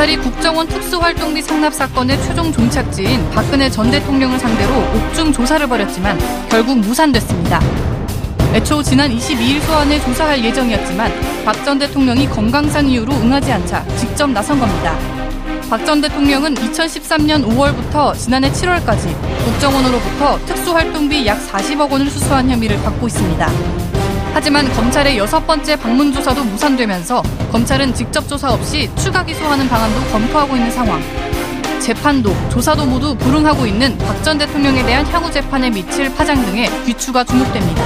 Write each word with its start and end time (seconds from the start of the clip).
검찰이 0.00 0.16
국정원 0.16 0.66
특수활동비 0.66 1.42
상납 1.42 1.74
사건의 1.74 2.16
최종 2.22 2.50
종착지인 2.50 3.30
박근혜 3.32 3.68
전 3.68 3.90
대통령을 3.90 4.38
상대로 4.38 4.72
옥중 4.94 5.30
조사를 5.30 5.66
벌였지만 5.66 6.18
결국 6.48 6.78
무산됐습니다. 6.78 7.60
애초 8.54 8.82
지난 8.82 9.10
22일 9.14 9.60
소환에 9.60 10.00
조사할 10.00 10.42
예정이었지만 10.42 11.12
박 11.44 11.64
전 11.66 11.78
대통령이 11.78 12.30
건강상 12.30 12.88
이유로 12.88 13.12
응하지 13.12 13.52
않자 13.52 13.86
직접 13.96 14.30
나선 14.30 14.58
겁니다. 14.58 14.96
박 15.68 15.84
전 15.84 16.00
대통령은 16.00 16.54
2013년 16.54 17.46
5월부터 17.46 18.16
지난해 18.16 18.50
7월까지 18.50 19.14
국정원으로부터 19.44 20.38
특수활동비 20.46 21.26
약 21.26 21.38
40억 21.46 21.90
원을 21.90 22.08
수수한 22.08 22.48
혐의를 22.48 22.82
받고 22.82 23.06
있습니다. 23.06 23.89
하지만 24.32 24.68
검찰의 24.72 25.18
여섯 25.18 25.44
번째 25.46 25.76
방문 25.76 26.12
조사도 26.12 26.44
무산되면서 26.44 27.22
검찰은 27.52 27.94
직접 27.94 28.26
조사 28.28 28.52
없이 28.52 28.88
추가 28.96 29.24
기소하는 29.24 29.68
방안도 29.68 30.10
검토하고 30.12 30.56
있는 30.56 30.70
상황. 30.70 31.00
재판도 31.80 32.34
조사도 32.50 32.84
모두 32.86 33.14
불응하고 33.16 33.66
있는 33.66 33.96
박 33.98 34.20
전 34.22 34.36
대통령에 34.36 34.84
대한 34.84 35.06
향후 35.06 35.30
재판에 35.32 35.70
미칠 35.70 36.14
파장 36.14 36.44
등의 36.44 36.68
귀추가 36.84 37.24
주목됩니다. 37.24 37.82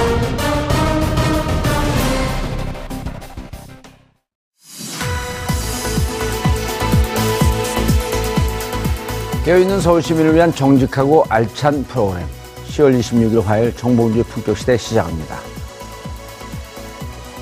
깨어있는 9.45 9.79
서울 9.79 10.01
시민을 10.01 10.33
위한 10.33 10.53
정직하고 10.53 11.23
알찬 11.29 11.83
프로그램 11.85 12.25
10월 12.69 12.99
26일 12.99 13.43
화요일 13.43 13.75
정보운주의 13.75 14.23
품격시대 14.25 14.75
시작합니다. 14.77 15.54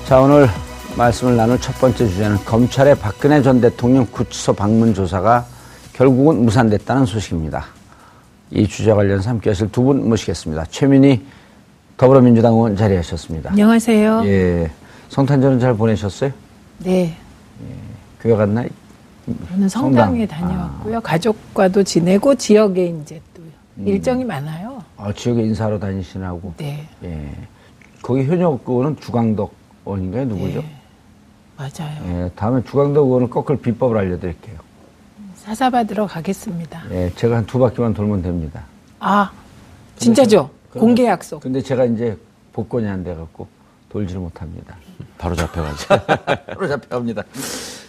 자 0.06 0.20
오늘 0.20 0.46
말씀을 0.96 1.36
나눌 1.36 1.58
첫 1.60 1.72
번째 1.80 2.06
주제는 2.06 2.36
검찰의 2.44 2.96
박근혜 2.98 3.42
전 3.42 3.60
대통령 3.60 4.06
구치소 4.06 4.52
방문 4.52 4.94
조사가 4.94 5.46
결국은 5.92 6.44
무산됐다는 6.44 7.06
소식입니다. 7.06 7.64
이 8.50 8.66
주제와 8.68 8.96
관련해서 8.96 9.30
함께 9.30 9.50
하실 9.50 9.70
두 9.72 9.82
분 9.82 10.08
모시겠습니다. 10.08 10.64
최민희 10.66 11.24
더불어민주당 11.96 12.52
의원 12.54 12.76
자리하셨습니다. 12.76 13.50
안녕하세요. 13.50 14.22
예. 14.26 14.70
성탄절은 15.08 15.60
잘 15.60 15.74
보내셨어요? 15.74 16.30
네. 16.78 17.16
교회 18.20 18.34
갔나요? 18.36 18.68
저는 19.50 19.68
성당에 19.68 20.26
다녀왔고요. 20.26 21.00
가족과도 21.00 21.82
지내고 21.82 22.34
지역에 22.34 22.86
이제 23.02 23.20
또 23.34 23.42
일정이 23.84 24.24
많아요. 24.24 24.82
아, 24.96 25.12
지역에 25.12 25.42
인사하러 25.42 25.78
다니시나고. 25.78 26.54
네. 26.58 26.86
예. 27.04 27.30
거기 28.02 28.24
현역 28.24 28.62
의원은 28.66 28.96
주광덕 29.00 29.52
의원인가요? 29.86 30.24
누구죠? 30.26 30.60
네. 30.60 30.76
맞아요. 31.56 32.24
예, 32.24 32.30
다음에 32.34 32.62
주광덕 32.64 33.06
의원은 33.06 33.30
꺾을 33.30 33.58
비법을 33.58 33.96
알려드릴게요. 33.96 34.56
사사받으러 35.36 36.06
가겠습니다. 36.06 36.82
예, 36.90 37.12
제가 37.14 37.36
한 37.36 37.46
두 37.46 37.58
바퀴만 37.58 37.94
돌면 37.94 38.22
됩니다. 38.22 38.64
아, 38.98 39.30
진짜죠? 39.96 40.50
그러면- 40.70 40.88
공개 40.88 41.06
약속. 41.06 41.40
근데 41.40 41.60
제가 41.60 41.84
이제 41.84 42.16
복권이 42.52 42.88
안 42.88 43.04
돼갖고 43.04 43.46
돌지를 43.90 44.20
못합니다. 44.20 44.76
바로 45.18 45.34
잡혀가죠. 45.36 45.86
바로 46.48 46.66
잡혀갑니다. 46.68 47.22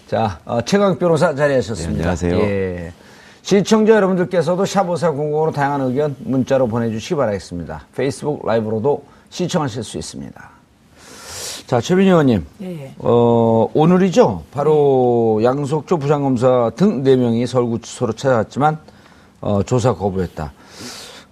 자, 0.08 0.40
어, 0.46 0.62
최강 0.62 0.98
변호사 1.00 1.34
자리하셨습니다. 1.34 1.94
네, 1.94 2.00
안녕하세요. 2.28 2.36
예. 2.38 2.94
시청자 3.42 3.94
여러분들께서도 3.94 4.66
샤보사 4.66 5.12
공공으로 5.12 5.52
다양한 5.52 5.82
의견 5.82 6.16
문자로 6.20 6.68
보내주시기 6.68 7.16
바라겠습니다. 7.16 7.86
페이스북 7.96 8.46
라이브로도 8.46 9.04
시청하실 9.30 9.84
수 9.84 9.98
있습니다. 9.98 10.50
자, 11.68 11.82
최민희 11.82 12.10
의원님. 12.10 12.46
예. 12.62 12.94
어, 13.00 13.68
오늘이죠. 13.74 14.44
바로 14.52 15.40
양석조 15.44 15.98
부장검사 15.98 16.72
등 16.76 17.04
4명이 17.04 17.48
서울구치소로 17.48 18.14
찾아갔지만, 18.14 18.78
어, 19.42 19.64
조사 19.64 19.96
거부했다. 19.96 20.54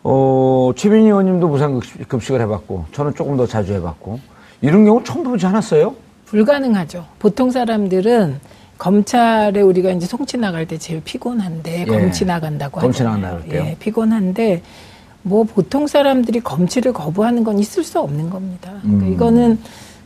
어, 0.04 0.72
최민희 0.76 1.06
의원님도 1.06 1.48
무상급식을 1.48 2.42
해봤고, 2.42 2.86
저는 2.92 3.14
조금 3.14 3.38
더 3.38 3.46
자주 3.46 3.74
해봤고, 3.74 4.20
이런 4.62 4.86
경우 4.86 5.04
처음 5.04 5.24
보지 5.24 5.46
않았어요? 5.46 5.94
불가능하죠. 6.26 7.06
보통 7.20 7.52
사람들은 7.52 8.40
검찰에 8.80 9.62
우리가 9.62 9.92
이제 9.92 10.08
송치 10.08 10.38
나갈 10.38 10.68
때 10.68 10.80
제일 10.80 11.00
피곤한데 11.04 11.82
예. 11.82 11.86
검치 11.86 12.26
나간다고 12.26 12.82
검치 12.82 13.04
하잖아요. 13.04 13.22
나간다고 13.22 13.44
할게요. 13.54 13.70
예, 13.72 13.78
피곤한데 13.78 14.64
뭐 15.22 15.44
보통 15.44 15.86
사람들이 15.86 16.40
검치를 16.40 16.92
거부하는 16.92 17.44
건 17.44 17.60
있을 17.60 17.84
수 17.84 18.00
없는 18.00 18.32
겁니다. 18.32 18.74
그러니까 18.82 19.06
음. 19.06 19.14
이거는 19.14 19.60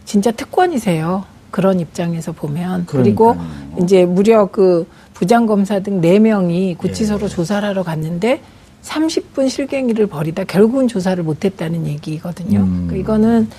진짜 0.07 0.31
특권이세요. 0.31 1.25
그런 1.51 1.79
입장에서 1.79 2.31
보면 2.31 2.85
그리고 2.88 3.34
그러니까요. 3.34 3.84
이제 3.84 4.06
무려 4.06 4.45
그 4.47 4.88
부장검사 5.13 5.81
등 5.81 6.01
네명이 6.01 6.75
구치소로 6.75 7.25
예. 7.25 7.29
조사를 7.29 7.68
하러 7.68 7.84
갔는데 7.84 8.41
30분 8.84 9.50
실갱이를 9.50 10.07
벌이다 10.07 10.46
결국은 10.46 10.88
조사를 10.88 11.22
못했다는 11.23 11.88
얘기거든요. 11.88 12.59
음. 12.59 12.88
그러니까 12.88 12.96
이거는 12.96 13.50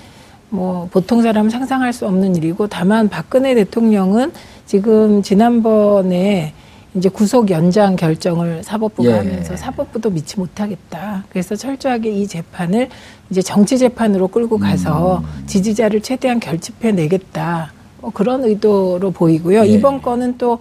뭐 0.49 0.89
보통 0.91 1.21
사람은 1.21 1.51
상상할 1.51 1.93
수 1.93 2.07
없는 2.07 2.35
일이고 2.37 2.67
다만 2.67 3.11
박근혜 3.11 3.55
대통령은 3.55 4.33
지금 4.65 5.23
지난번에 5.23 6.55
이제 6.99 7.09
구속 7.09 7.51
연장 7.51 7.97
결정을 7.97 8.63
사법부가 8.63 9.09
예. 9.11 9.15
하면서 9.15 9.57
사법부도 9.57 10.11
미치 10.11 10.39
못하겠다. 10.39 11.25
그래서 11.31 11.57
철저하게 11.57 12.11
이 12.11 12.27
재판을 12.27 12.89
이제 13.31 13.41
정치 13.41 13.79
재판으로 13.79 14.29
끌고 14.29 14.59
가서 14.59 15.19
음. 15.19 15.47
지지자를 15.47 16.03
최대한 16.03 16.41
결집해 16.41 16.93
내겠다. 16.93 17.73
뭐 18.01 18.11
그런 18.13 18.45
의도로 18.45 19.11
보이고요. 19.13 19.61
예. 19.65 19.67
이번 19.67 20.03
건은 20.03 20.37
또 20.39 20.59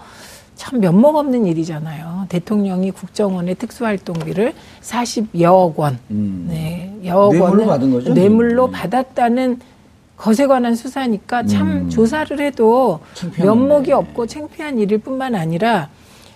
참 0.57 0.79
면목 0.79 1.15
없는 1.15 1.45
일이잖아요. 1.45 2.25
대통령이 2.29 2.91
국정원의 2.91 3.55
특수활동비를 3.55 4.53
40여억 4.81 5.75
원, 5.77 5.99
음. 6.09 6.47
네, 6.49 6.93
여억 7.05 7.31
뇌물로 7.33 7.65
받은 7.67 7.91
거죠? 7.91 8.13
뇌물로 8.13 8.65
음. 8.65 8.71
받았다는 8.71 9.59
것에 10.17 10.47
관한 10.47 10.73
수사니까 10.75 11.45
참 11.45 11.67
음. 11.69 11.89
조사를 11.89 12.39
해도 12.41 12.99
면목이. 13.37 13.91
없고 13.91 14.25
창피한 14.25 14.79
일일 14.79 14.97
뿐만 14.97 15.35
아니라 15.35 15.89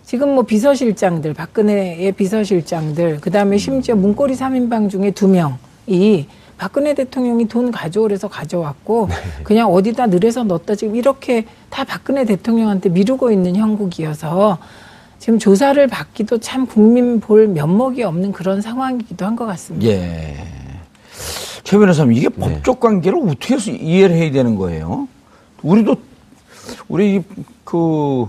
지금 0.04 0.36
뭐 0.36 0.44
비서실장들, 0.44 1.34
박근혜의 1.34 2.12
비서실장들, 2.14 3.20
그 3.22 3.30
음. 3.30 3.32
다음에 3.32 3.58
심지어 3.58 3.96
문고리 3.96 4.34
3인방 4.36 4.90
중에 4.90 5.12
두 5.12 5.28
명이 5.28 6.28
박근혜 6.58 6.94
대통령이 6.94 7.48
돈 7.48 7.72
가져오래서 7.72 8.28
가져왔고 8.28 9.08
네. 9.10 9.16
그냥 9.44 9.74
어디다 9.74 10.08
늘에서 10.08 10.44
넣었다 10.44 10.76
지금 10.76 10.96
이렇게 10.96 11.46
다 11.70 11.84
박근혜 11.84 12.24
대통령한테 12.26 12.90
미루고 12.90 13.32
있는 13.32 13.56
형국이어서 13.56 14.60
지금 15.18 15.40
조사를 15.40 15.88
받기도 15.88 16.40
참 16.40 16.66
국민 16.68 17.20
볼 17.20 17.48
면목이 17.48 18.04
없는 18.04 18.32
그런 18.32 18.62
상황이기도 18.62 19.26
한 19.26 19.36
것 19.36 19.46
같습니다. 19.46 19.88
예. 19.88 20.36
최 21.64 21.78
변호사님, 21.78 22.14
이게 22.14 22.28
네. 22.36 22.54
법적 22.56 22.80
관계를 22.80 23.20
어떻게 23.24 23.54
해서 23.56 23.72
이해를 23.72 24.16
해야 24.16 24.32
되는 24.32 24.56
거예요? 24.56 25.08
우리도, 25.64 25.96
우리, 26.90 27.16
이 27.16 27.22
그, 27.64 28.28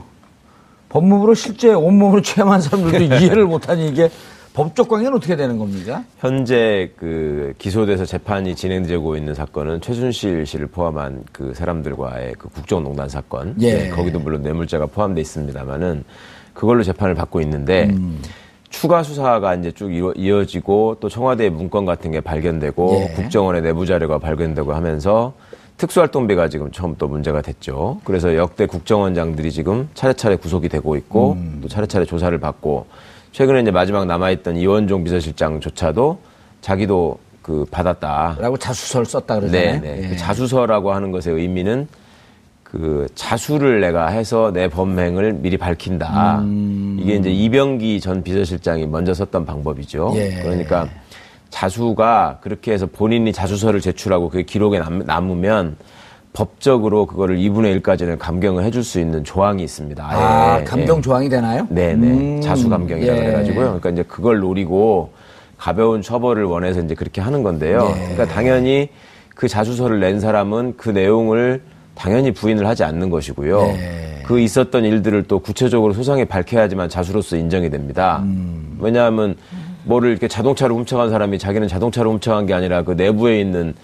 법무부로 0.96 1.32
실제 1.34 1.72
온몸으로 1.72 2.20
체험한 2.20 2.60
사람들도 2.60 3.02
이해를 3.16 3.46
못하니 3.46 3.88
이게 3.88 4.10
법적 4.52 4.86
관계는 4.88 5.16
어떻게 5.16 5.34
되는 5.34 5.56
겁니까? 5.56 6.04
현재 6.18 6.90
그 6.98 7.54
기소돼서 7.56 8.04
재판이 8.04 8.54
진행되고 8.54 9.16
있는 9.16 9.34
사건은 9.34 9.80
최순실 9.80 10.44
씨를 10.44 10.66
포함한 10.66 11.24
그 11.32 11.54
사람들과의 11.54 12.34
그 12.36 12.50
국정농단 12.50 13.08
사건. 13.08 13.54
예. 13.60 13.74
네, 13.84 13.88
거기도 13.88 14.18
물론 14.20 14.42
뇌물죄가 14.42 14.86
포함돼 14.86 15.22
있습니다만은 15.22 16.04
그걸로 16.52 16.82
재판을 16.82 17.14
받고 17.14 17.40
있는데 17.40 17.84
음. 17.92 18.20
추가 18.68 19.02
수사가 19.02 19.54
이제 19.54 19.70
쭉 19.72 19.90
이어- 19.90 20.12
이어지고 20.14 20.98
또 21.00 21.08
청와대의 21.08 21.48
문건 21.48 21.86
같은 21.86 22.10
게 22.10 22.20
발견되고 22.20 23.06
예. 23.08 23.14
국정원의 23.14 23.62
내부 23.62 23.86
자료가 23.86 24.18
발견되고 24.18 24.74
하면서 24.74 25.32
특수활동비가 25.82 26.48
지금 26.48 26.70
처음 26.70 26.94
또 26.96 27.08
문제가 27.08 27.42
됐죠. 27.42 28.00
그래서 28.04 28.36
역대 28.36 28.66
국정원장들이 28.66 29.50
지금 29.50 29.88
차례차례 29.94 30.36
구속이 30.36 30.68
되고 30.68 30.94
있고 30.94 31.36
또 31.60 31.66
차례차례 31.66 32.04
조사를 32.04 32.38
받고 32.38 32.86
최근에 33.32 33.62
이제 33.62 33.72
마지막 33.72 34.06
남아있던 34.06 34.56
이원종 34.58 35.02
비서실장조차도 35.02 36.20
자기도 36.60 37.18
그 37.42 37.66
받았다. 37.68 38.36
라고 38.38 38.56
자수서를 38.56 39.04
썼다 39.06 39.40
그러잖아요. 39.40 39.80
네, 39.80 39.80
네. 39.80 40.02
예. 40.04 40.08
그 40.10 40.16
자수서라고 40.16 40.92
하는 40.92 41.10
것의 41.10 41.36
의미는 41.36 41.88
그 42.62 43.08
자수를 43.16 43.80
내가 43.80 44.06
해서 44.06 44.52
내 44.54 44.68
범행을 44.68 45.32
미리 45.32 45.56
밝힌다. 45.56 46.42
음. 46.42 46.98
이게 47.00 47.16
이제 47.16 47.28
이병기 47.28 47.98
전 48.00 48.22
비서실장이 48.22 48.86
먼저 48.86 49.12
썼던 49.12 49.44
방법이죠. 49.44 50.12
예. 50.14 50.42
그러니까 50.42 50.88
자수가 51.52 52.38
그렇게 52.40 52.72
해서 52.72 52.86
본인이 52.86 53.32
자수서를 53.32 53.80
제출하고 53.80 54.30
그게 54.30 54.42
기록에 54.42 54.78
남, 54.78 55.00
남으면 55.00 55.76
법적으로 56.32 57.04
그거를 57.04 57.36
2분의 57.36 57.82
1까지는 57.82 58.18
감경을 58.18 58.64
해줄 58.64 58.82
수 58.82 58.98
있는 58.98 59.22
조항이 59.22 59.62
있습니다. 59.62 60.02
아예. 60.02 60.18
아, 60.18 60.64
감경 60.64 60.96
예. 60.96 61.02
조항이 61.02 61.28
되나요? 61.28 61.66
네네. 61.68 62.06
음, 62.06 62.40
자수 62.40 62.70
감경이라 62.70 63.14
예. 63.14 63.20
그래가지고요. 63.20 63.64
그러니까 63.66 63.90
이제 63.90 64.02
그걸 64.02 64.40
노리고 64.40 65.12
가벼운 65.58 66.00
처벌을 66.00 66.44
원해서 66.44 66.80
이제 66.80 66.94
그렇게 66.94 67.20
하는 67.20 67.42
건데요. 67.42 67.86
예. 67.94 68.14
그러니까 68.14 68.26
당연히 68.26 68.88
그 69.34 69.46
자수서를 69.46 70.00
낸 70.00 70.20
사람은 70.20 70.74
그 70.78 70.88
내용을 70.88 71.60
당연히 71.94 72.32
부인을 72.32 72.66
하지 72.66 72.82
않는 72.82 73.10
것이고요. 73.10 73.60
예. 73.76 74.22
그 74.24 74.40
있었던 74.40 74.84
일들을 74.86 75.24
또 75.24 75.38
구체적으로 75.38 75.92
소상히 75.92 76.24
밝혀야지만 76.24 76.88
자수로서 76.88 77.36
인정이 77.36 77.68
됩니다. 77.68 78.20
음. 78.22 78.78
왜냐하면 78.80 79.36
뭐를 79.84 80.10
이렇게 80.10 80.28
자동차로 80.28 80.76
훔쳐간 80.76 81.10
사람이 81.10 81.38
자기는 81.38 81.68
자동차로 81.68 82.12
훔쳐간 82.12 82.46
게 82.46 82.54
아니라 82.54 82.82
그 82.82 82.92
내부에 82.92 83.40
있는 83.40 83.74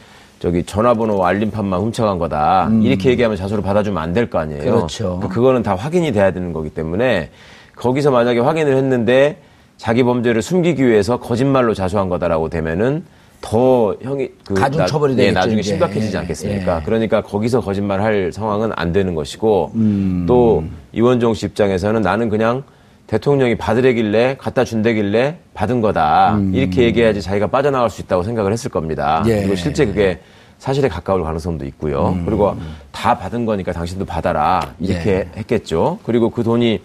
저기 0.40 0.62
전화번호 0.62 1.24
알림판만 1.24 1.80
훔쳐간 1.80 2.18
거다. 2.18 2.70
이렇게 2.82 3.10
얘기하면 3.10 3.36
자수를 3.36 3.62
받아주면 3.62 4.00
안 4.00 4.12
될 4.12 4.30
거 4.30 4.38
아니에요. 4.38 4.60
음. 4.62 4.76
그렇죠. 4.76 5.04
그러니까 5.16 5.28
그거는 5.28 5.62
다 5.62 5.74
확인이 5.74 6.12
돼야 6.12 6.30
되는 6.32 6.52
거기 6.52 6.70
때문에 6.70 7.30
거기서 7.74 8.10
만약에 8.12 8.38
확인을 8.40 8.76
했는데 8.76 9.38
자기 9.76 10.02
범죄를 10.04 10.42
숨기기 10.42 10.86
위해서 10.86 11.18
거짓말로 11.18 11.74
자수한 11.74 12.08
거다라고 12.08 12.48
되면은 12.48 13.04
더 13.40 13.94
형이 14.02 14.28
그 14.44 14.54
가중 14.54 14.80
나- 14.80 14.86
처벌이 14.86 15.14
네, 15.14 15.22
되겠죠, 15.26 15.38
나중에 15.38 15.60
이제. 15.60 15.70
심각해지지 15.70 16.16
예, 16.16 16.18
않겠습니까? 16.20 16.78
예. 16.80 16.84
그러니까 16.84 17.22
거기서 17.22 17.60
거짓말할 17.60 18.32
상황은 18.32 18.72
안 18.74 18.92
되는 18.92 19.14
것이고 19.14 19.70
음. 19.76 20.24
또 20.26 20.64
이원종 20.92 21.34
씨 21.34 21.46
입장에서는 21.46 22.02
나는 22.02 22.28
그냥 22.30 22.64
대통령이 23.08 23.56
받으래길래 23.56 24.36
갖다 24.38 24.64
준대길래 24.64 25.38
받은 25.54 25.80
거다 25.80 26.38
이렇게 26.52 26.82
얘기해야지 26.82 27.22
자기가 27.22 27.46
빠져나갈 27.46 27.88
수 27.88 28.02
있다고 28.02 28.22
생각을 28.22 28.52
했을 28.52 28.70
겁니다. 28.70 29.22
음. 29.24 29.30
예. 29.30 29.40
그리고 29.40 29.56
실제 29.56 29.86
그게 29.86 30.20
사실에 30.58 30.88
가까울 30.88 31.24
가능성도 31.24 31.64
있고요. 31.66 32.10
음. 32.10 32.26
그리고 32.26 32.54
다 32.92 33.16
받은 33.16 33.46
거니까 33.46 33.72
당신도 33.72 34.04
받아라 34.04 34.74
이렇게 34.78 35.10
예. 35.10 35.28
했겠죠. 35.38 35.98
그리고 36.04 36.28
그 36.28 36.42
돈이 36.42 36.82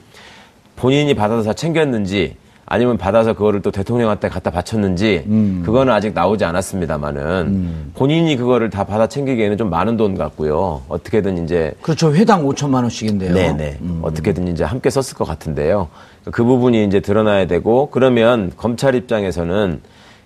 본인이 0.77 1.13
받아서 1.13 1.43
다 1.43 1.53
챙겼는지 1.53 2.37
아니면 2.73 2.97
받아서 2.97 3.33
그거를 3.33 3.61
또 3.61 3.69
대통령한테 3.69 4.29
갖다 4.29 4.49
바쳤는지 4.49 5.25
음. 5.27 5.61
그거는 5.63 5.93
아직 5.93 6.15
나오지 6.15 6.43
않았습니다만은 6.43 7.91
본인이 7.93 8.35
그거를 8.35 8.71
다 8.71 8.83
받아 8.83 9.05
챙기기에는 9.05 9.57
좀 9.57 9.69
많은 9.69 9.95
돈 9.95 10.17
같고요. 10.17 10.81
어떻게든 10.87 11.43
이제 11.43 11.71
그렇죠. 11.83 12.15
회당 12.15 12.43
5천만 12.43 12.77
원씩인데요. 12.81 13.31
네네. 13.31 13.77
어떻게든 14.01 14.47
이제 14.47 14.63
함께 14.63 14.89
썼을 14.89 15.15
것 15.15 15.23
같은데요. 15.23 15.89
그 16.31 16.43
부분이 16.43 16.83
이제 16.85 16.99
드러나야 16.99 17.45
되고 17.45 17.89
그러면 17.91 18.51
검찰 18.57 18.95
입장에서는 18.95 19.79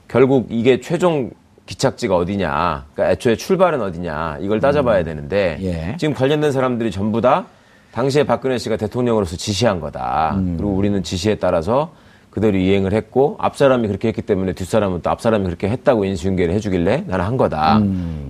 결국 0.08 0.48
이게 0.50 0.80
최종 0.80 1.32
기착지가 1.66 2.16
어디냐, 2.16 2.86
그러니까 2.94 3.12
애초에 3.12 3.36
출발은 3.36 3.82
어디냐 3.82 4.38
이걸 4.40 4.62
따져봐야 4.62 5.04
되는데 5.04 5.58
예. 5.64 5.98
지금 5.98 6.14
관련된 6.14 6.54
사람들이 6.54 6.92
전부 6.92 7.20
다 7.20 7.48
당시에 7.92 8.24
박근혜 8.24 8.58
씨가 8.58 8.78
대통령으로서 8.78 9.36
지시한 9.36 9.82
거다. 9.82 10.40
그리고 10.56 10.72
우리는 10.72 11.04
지시에 11.04 11.36
따라서 11.36 11.92
그대로 12.38 12.56
이행을 12.56 12.94
했고 12.94 13.36
앞 13.40 13.58
사람이 13.58 13.88
그렇게 13.88 14.10
했기 14.10 14.22
때문에 14.22 14.54
뒷 14.54 14.66
사람은 14.68 15.02
또 15.02 15.10
앞 15.10 15.22
사람이 15.22 15.44
그렇게 15.46 15.70
했다고 15.70 16.06
인수인계를 16.06 16.54
해주길래 16.54 17.06
나는 17.08 17.26
한 17.26 17.36
거다. 17.36 17.82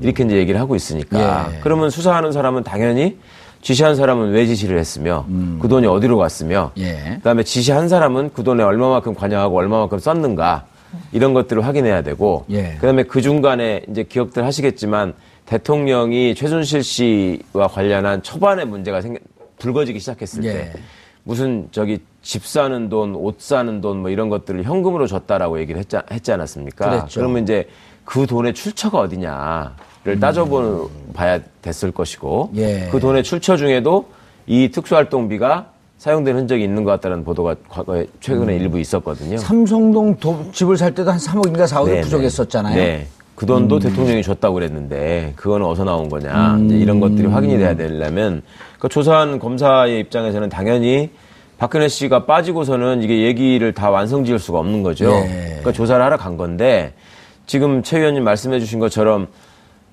이렇게 0.02 0.24
이제 0.24 0.38
얘기를 0.38 0.62
하고 0.62 0.78
있으니까 0.78 1.50
예. 1.52 1.60
그러면 1.60 1.90
수사하는 1.90 2.32
사람은 2.32 2.64
당연히 2.64 3.18
지시한 3.62 3.98
사람은 3.98 4.30
왜 4.32 4.46
지시를 4.46 4.80
했으며 4.80 5.26
그 5.60 5.68
돈이 5.68 5.88
어디로 5.88 6.18
갔으며 6.18 6.72
예. 6.78 7.16
그다음에 7.16 7.44
지시한 7.44 7.90
사람은 7.90 8.30
그 8.34 8.46
돈에 8.46 8.64
얼마만큼 8.64 9.14
관여하고 9.14 9.58
얼마만큼 9.58 10.00
썼는가 10.00 10.68
이런 11.12 11.34
것들을 11.34 11.66
확인해야 11.66 12.02
되고 12.02 12.46
예. 12.50 12.76
그다음에 12.76 13.04
그 13.04 13.22
중간에 13.22 13.82
이제 13.90 14.04
기억들 14.04 14.46
하시겠지만 14.46 15.16
대통령이 15.48 16.34
최순실 16.34 16.82
씨와 16.82 17.68
관련한 17.68 18.24
초반에 18.24 18.64
문제가 18.64 19.02
생겨 19.02 19.20
불거지기 19.60 20.00
시작했을 20.00 20.46
예. 20.46 20.54
때 20.54 20.74
무슨 21.26 21.68
저기 21.74 22.00
집 22.28 22.46
사는 22.46 22.90
돈, 22.90 23.16
옷 23.16 23.40
사는 23.40 23.80
돈 23.80 23.98
뭐 24.02 24.10
이런 24.10 24.28
것들을 24.30 24.64
현금으로 24.64 25.08
줬다라고 25.08 25.60
얘기를 25.62 25.80
했지, 25.80 25.98
했지 26.12 26.32
않았습니까? 26.34 26.90
그랬죠. 26.90 27.22
러면 27.22 27.44
이제 27.44 27.70
그 28.04 28.28
돈의 28.28 28.54
출처가 28.54 29.00
어디냐를 29.00 30.20
따져봐야 30.20 31.40
됐을 31.62 31.92
것이고 31.92 32.50
음. 32.54 32.58
예. 32.58 32.90
그 32.92 33.00
돈의 33.00 33.24
출처 33.24 33.56
중에도 33.56 34.10
이 34.46 34.70
특수활동비가 34.70 35.68
사용된 35.98 36.36
흔적이 36.36 36.64
있는 36.66 36.84
것 36.84 36.92
같다는 36.92 37.24
보도가 37.24 37.56
과거에 37.70 38.06
최근에 38.20 38.58
음. 38.58 38.62
일부 38.62 38.80
있었거든요. 38.80 39.38
삼성동 39.38 40.18
도- 40.18 40.52
집을 40.52 40.76
살 40.78 40.94
때도 40.94 41.10
한 41.10 41.18
3억인가 41.18 41.64
4억이 41.66 41.86
네, 41.88 42.02
부족했었잖아요. 42.02 42.76
네. 42.76 43.08
그 43.36 43.46
돈도 43.46 43.76
음. 43.76 43.80
대통령이 43.80 44.22
줬다고 44.22 44.56
그랬는데 44.56 45.32
그거는 45.38 45.66
어디서 45.66 45.86
나온 45.86 46.10
거냐 46.10 46.60
이제 46.66 46.76
이런 46.78 47.00
것들이 47.00 47.28
확인이 47.28 47.58
돼야 47.58 47.76
되려면 47.76 48.42
그 48.80 48.90
조사한 48.90 49.40
검사의 49.40 50.00
입장에서는 50.02 50.50
당연히 50.50 51.10
박근혜 51.58 51.88
씨가 51.88 52.26
빠지고서는 52.26 53.02
이게 53.02 53.24
얘기를 53.24 53.74
다 53.74 53.90
완성 53.90 54.24
지을 54.24 54.38
수가 54.40 54.60
없는 54.60 54.84
거죠. 54.84 55.06
예. 55.12 55.46
그러니까 55.50 55.72
조사를 55.72 56.04
하러 56.04 56.18
간 56.18 56.38
건데 56.38 56.94
지금 57.48 57.82
최 57.82 57.98
의원님 58.00 58.24
말씀해 58.24 58.60
주신 58.60 58.80
것처럼 58.80 59.28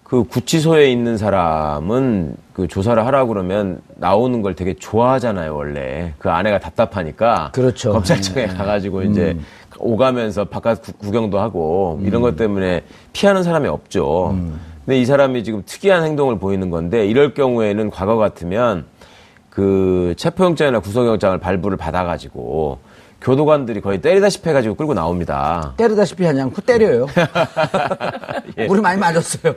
그 0.02 0.25
구치소에 0.25 0.90
있는 0.90 1.16
사람은 1.16 2.37
그 2.52 2.69
조사를 2.69 3.05
하라 3.05 3.25
그러면 3.25 3.81
나오는 3.96 4.43
걸 4.43 4.55
되게 4.55 4.75
좋아하잖아요, 4.75 5.56
원래. 5.56 6.12
그 6.19 6.31
아내가 6.31 6.58
답답하니까. 6.58 7.50
그렇죠. 7.55 7.93
검찰청에 7.93 8.46
가가지고 8.49 9.02
이제 9.02 9.37
오가면서 9.78 10.44
바깥 10.44 10.82
구- 10.82 10.93
구경도 10.93 11.40
하고 11.40 11.99
이런 12.05 12.20
것 12.20 12.37
때문에 12.37 12.82
피하는 13.14 13.43
사람이 13.43 13.66
없죠. 13.69 14.37
근데 14.84 15.00
이 15.00 15.06
사람이 15.06 15.43
지금 15.43 15.62
특이한 15.64 16.05
행동을 16.05 16.38
보이는 16.38 16.69
건데 16.69 17.06
이럴 17.06 17.32
경우에는 17.32 17.88
과거 17.90 18.16
같으면 18.16 18.84
그 19.54 20.14
체포영장이나 20.16 20.80
구속영장을 20.80 21.38
발부를 21.38 21.76
받아가지고 21.76 22.78
교도관들이 23.20 23.80
거의 23.80 24.02
때리다시피 24.02 24.49
해가지고 24.50 24.75
끌고 24.75 24.92
나옵니다. 24.92 25.73
때리다시피 25.78 26.25
하지 26.26 26.40
않고 26.42 26.61
때려요. 26.61 27.06
예. 28.58 28.66
우리 28.66 28.80
많이 28.82 28.99
맞았어요. 29.00 29.54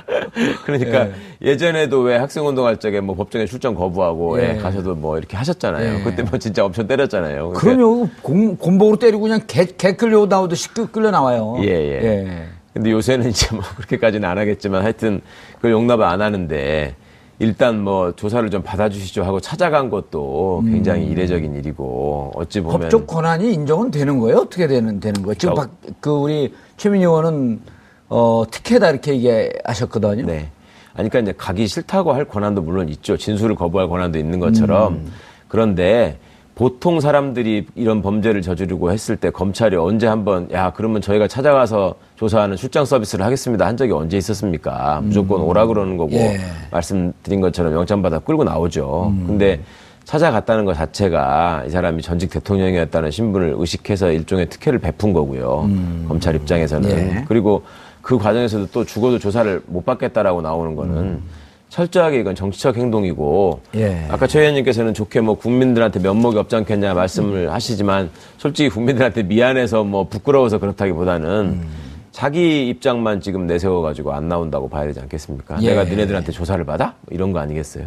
그러니까 0.64 1.08
예. 1.42 1.56
전에도왜 1.56 2.16
학생운동할 2.16 2.78
적에 2.78 3.00
뭐 3.00 3.14
법정에 3.14 3.44
출정 3.46 3.74
거부하고 3.74 4.40
예. 4.40 4.54
예, 4.54 4.56
가셔도 4.58 4.94
뭐 4.94 5.18
이렇게 5.18 5.36
하셨잖아요. 5.36 5.98
예. 5.98 6.02
그때 6.04 6.22
뭐 6.22 6.38
진짜 6.38 6.64
엄청 6.64 6.86
때렸잖아요. 6.86 7.50
그럼요. 7.50 8.08
공, 8.22 8.56
곤복으로 8.56 8.96
때리고 8.96 9.20
그냥 9.22 9.40
개, 9.46 9.66
개 9.66 9.92
끌려 9.94 10.24
나오듯이 10.26 10.72
끌- 10.72 10.86
끌려 10.90 11.10
나와요. 11.10 11.56
예, 11.62 11.68
예. 11.68 12.46
근데 12.72 12.90
요새는 12.92 13.28
이제 13.30 13.54
뭐 13.54 13.62
그렇게까지는 13.76 14.26
안 14.26 14.38
하겠지만 14.38 14.82
하여튼 14.84 15.20
그걸 15.56 15.72
용납을 15.72 16.04
안 16.04 16.22
하는데 16.22 16.94
일단 17.42 17.82
뭐 17.82 18.12
조사를 18.14 18.48
좀 18.50 18.62
받아주시죠 18.62 19.24
하고 19.24 19.40
찾아간 19.40 19.90
것도 19.90 20.62
굉장히 20.64 21.06
이례적인 21.06 21.56
일이고 21.56 22.30
어찌 22.36 22.60
보면 22.60 22.76
음. 22.76 22.80
법적 22.82 23.08
권한이 23.08 23.52
인정은 23.52 23.90
되는 23.90 24.20
거예요? 24.20 24.38
어떻게 24.38 24.68
되는, 24.68 25.00
되는 25.00 25.22
거예요? 25.22 25.34
지금 25.34 25.54
어. 25.54 25.56
박, 25.56 25.70
그 26.00 26.10
우리 26.10 26.54
최민희 26.76 27.04
의원은 27.04 27.60
어, 28.08 28.44
특혜다 28.48 28.90
이렇게 28.90 29.14
얘기하셨거든요. 29.14 30.24
네. 30.24 30.50
아니, 30.94 31.08
그러니까 31.08 31.18
이제 31.18 31.32
가기 31.36 31.66
싫다고 31.66 32.12
할 32.12 32.26
권한도 32.26 32.62
물론 32.62 32.88
있죠. 32.90 33.16
진술을 33.16 33.56
거부할 33.56 33.88
권한도 33.88 34.20
있는 34.20 34.38
것처럼. 34.38 34.92
음. 34.92 35.12
그런데 35.48 36.18
보통 36.62 37.00
사람들이 37.00 37.66
이런 37.74 38.02
범죄를 38.02 38.40
저지르고 38.40 38.92
했을 38.92 39.16
때 39.16 39.30
검찰이 39.30 39.74
언제 39.74 40.06
한번 40.06 40.48
야 40.52 40.72
그러면 40.72 41.02
저희가 41.02 41.26
찾아가서 41.26 41.96
조사하는 42.14 42.56
출장 42.56 42.84
서비스를 42.84 43.24
하겠습니다 43.24 43.66
한 43.66 43.76
적이 43.76 43.94
언제 43.94 44.16
있었습니까? 44.16 45.00
무조건 45.02 45.40
오라 45.40 45.66
그러는 45.66 45.96
거고 45.96 46.12
예. 46.12 46.38
말씀드린 46.70 47.40
것처럼 47.40 47.72
영장 47.72 48.00
받아 48.00 48.20
끌고 48.20 48.44
나오죠. 48.44 49.12
근데 49.26 49.58
찾아갔다는 50.04 50.64
것 50.64 50.74
자체가 50.74 51.64
이 51.66 51.70
사람이 51.70 52.00
전직 52.00 52.30
대통령이었다는 52.30 53.10
신분을 53.10 53.56
의식해서 53.58 54.12
일종의 54.12 54.48
특혜를 54.48 54.78
베푼 54.78 55.12
거고요. 55.12 55.68
검찰 56.06 56.36
입장에서는 56.36 56.90
예. 56.90 57.24
그리고 57.26 57.64
그 58.02 58.18
과정에서도 58.18 58.68
또 58.72 58.84
죽어도 58.84 59.18
조사를 59.18 59.62
못 59.66 59.84
받겠다라고 59.84 60.42
나오는 60.42 60.76
거는 60.76 61.22
철저하게 61.72 62.20
이건 62.20 62.34
정치적 62.34 62.76
행동이고 62.76 63.60
예. 63.76 64.06
아까 64.10 64.26
최 64.26 64.40
의원님께서는 64.40 64.92
좋게 64.92 65.22
뭐 65.22 65.36
국민들한테 65.36 66.00
면목이 66.00 66.36
없지 66.36 66.54
않겠냐 66.54 66.92
말씀을 66.92 67.50
하시지만 67.50 68.10
솔직히 68.36 68.68
국민들한테 68.68 69.22
미안해서 69.22 69.82
뭐 69.82 70.04
부끄러워서 70.06 70.58
그렇다기보다는 70.58 71.62
자기 72.10 72.68
입장만 72.68 73.22
지금 73.22 73.46
내세워 73.46 73.80
가지고 73.80 74.12
안 74.12 74.28
나온다고 74.28 74.68
봐야 74.68 74.84
되지 74.84 75.00
않겠습니까? 75.00 75.62
예. 75.62 75.70
내가 75.70 75.84
너네들한테 75.84 76.30
조사를 76.30 76.62
받아? 76.66 76.94
뭐 77.00 77.14
이런 77.14 77.32
거 77.32 77.38
아니겠어요? 77.38 77.86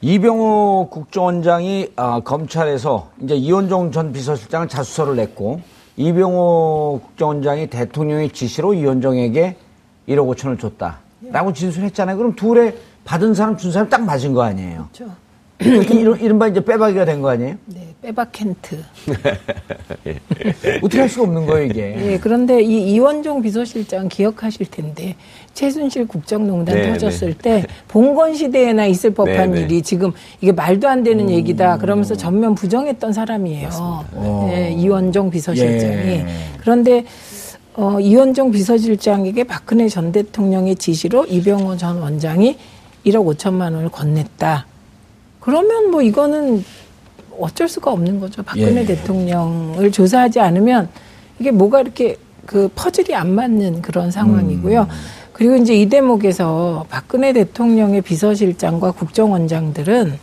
이병호 0.00 0.88
국정원장이 0.90 1.88
아, 1.96 2.20
검찰에서 2.20 3.10
이제 3.22 3.34
이원종 3.34 3.92
전 3.92 4.10
비서실장을 4.14 4.68
자수서를 4.68 5.16
냈고 5.16 5.60
이병호 5.98 7.02
국정원장이 7.04 7.66
대통령의 7.66 8.30
지시로 8.30 8.72
이원종에게 8.72 9.56
1억 10.08 10.34
5천을 10.34 10.58
줬다 10.58 11.04
라고 11.30 11.52
진술했잖아요. 11.52 12.16
그럼 12.16 12.34
둘에 12.34 12.74
받은 13.04 13.34
사람 13.34 13.56
준 13.56 13.72
사람 13.72 13.88
딱 13.88 14.02
맞은 14.04 14.32
거 14.34 14.42
아니에요? 14.42 14.88
그렇죠. 14.92 15.14
이렇게 15.60 15.94
이른- 15.94 16.20
이른바 16.20 16.48
이제 16.48 16.62
빼박이가 16.62 17.04
된 17.04 17.22
거 17.22 17.30
아니에요? 17.30 17.54
네, 17.66 17.94
빼박 18.02 18.32
캔트. 18.32 18.82
어떻게 20.82 21.00
할 21.00 21.08
수가 21.08 21.24
없는 21.26 21.46
거예요 21.46 21.66
이게. 21.66 21.94
예, 22.12 22.18
그런데 22.18 22.60
이 22.60 22.92
이원종 22.92 23.40
비서실장 23.42 24.08
기억하실 24.08 24.66
텐데 24.70 25.14
최순실 25.54 26.08
국정농단 26.08 26.74
네, 26.74 26.92
터졌을 26.92 27.34
때 27.34 27.64
봉건 27.88 28.34
시대에나 28.34 28.86
있을 28.86 29.14
법한 29.14 29.52
네, 29.52 29.60
네. 29.60 29.60
일이 29.62 29.82
지금 29.82 30.12
이게 30.40 30.52
말도 30.52 30.88
안 30.88 31.02
되는 31.04 31.30
얘기다 31.30 31.78
그러면서 31.78 32.16
전면 32.16 32.54
부정했던 32.54 33.12
사람이에요. 33.12 33.68
예, 34.50 34.70
이원종 34.72 35.30
비서실장이. 35.30 35.94
예. 35.94 36.26
그런데 36.60 37.04
어, 37.76 37.98
이원종 37.98 38.52
비서실장에게 38.52 39.44
박근혜 39.44 39.88
전 39.88 40.12
대통령의 40.12 40.76
지시로 40.76 41.24
이병호 41.26 41.76
전 41.76 41.98
원장이 42.00 42.56
1억 43.04 43.36
5천만 43.36 43.74
원을 43.74 43.88
건넸다. 43.88 44.64
그러면 45.40 45.90
뭐 45.90 46.00
이거는 46.00 46.64
어쩔 47.38 47.68
수가 47.68 47.92
없는 47.92 48.20
거죠. 48.20 48.42
박근혜 48.42 48.82
예. 48.82 48.86
대통령을 48.86 49.90
조사하지 49.90 50.40
않으면 50.40 50.88
이게 51.38 51.50
뭐가 51.50 51.80
이렇게 51.80 52.16
그 52.46 52.68
퍼즐이 52.74 53.14
안 53.14 53.34
맞는 53.34 53.82
그런 53.82 54.10
상황이고요. 54.10 54.86
그리고 55.32 55.56
이제 55.56 55.74
이 55.74 55.88
대목에서 55.88 56.86
박근혜 56.88 57.32
대통령의 57.32 58.02
비서실장과 58.02 58.92
국정원장들은 58.92 60.16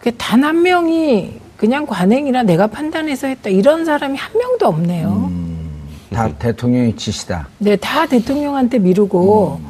그단한 0.00 0.62
명이 0.62 1.40
그냥 1.56 1.86
관행이라 1.86 2.44
내가 2.44 2.68
판단해서 2.68 3.26
했다 3.26 3.50
이런 3.50 3.84
사람이 3.84 4.16
한 4.16 4.38
명도 4.38 4.66
없네요. 4.68 5.37
다 6.10 6.28
대통령의 6.38 6.96
지시다. 6.96 7.48
네, 7.58 7.76
다 7.76 8.06
대통령한테 8.06 8.78
미루고 8.78 9.60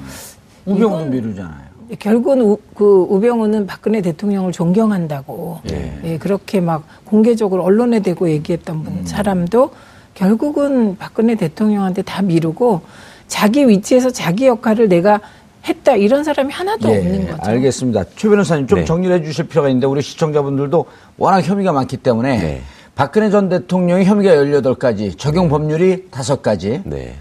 우병우도 0.67 1.07
미루잖아요. 1.07 1.69
결국은 1.99 2.43
우, 2.43 2.59
그 2.75 3.07
우병우는 3.09 3.67
박근혜 3.67 4.03
대통령을 4.03 4.53
존경한다고 4.53 5.61
예, 5.71 6.19
그렇게 6.19 6.61
막 6.61 6.85
공개적으로 7.05 7.65
언론에 7.65 8.01
대고 8.01 8.29
얘기했던 8.29 8.83
분, 8.83 9.07
사람도 9.07 9.71
결국은 10.15 10.97
박근혜 10.99 11.35
대통령한테 11.35 12.03
다 12.03 12.21
미루고 12.21 12.83
자기 13.27 13.67
위치에서 13.69 14.11
자기 14.11 14.47
역할을 14.47 14.89
내가 14.89 15.21
했다 15.67 15.97
이런 15.97 16.25
사람이 16.25 16.53
하나도 16.53 16.89
없는 16.89 17.27
거죠. 17.27 17.43
예, 17.47 17.51
알겠습니다. 17.51 18.05
최 18.17 18.29
변호사님 18.29 18.67
좀 18.67 18.81
네. 18.81 18.85
정리를 18.85 19.17
해 19.17 19.23
주실 19.23 19.49
필요가 19.49 19.69
있는데 19.69 19.87
우리 19.87 20.03
시청자분들도 20.03 20.85
워낙 21.17 21.41
혐의가 21.41 21.73
많기 21.73 21.97
때문에 21.97 22.39
네. 22.39 22.63
박근혜 22.99 23.31
전 23.31 23.49
대통령의 23.49 24.07
혐의가 24.07 24.35
18가지, 24.35 25.17
적용 25.17 25.49
법률이 25.49 26.09
5가지. 26.11 26.83
네. 26.85 27.15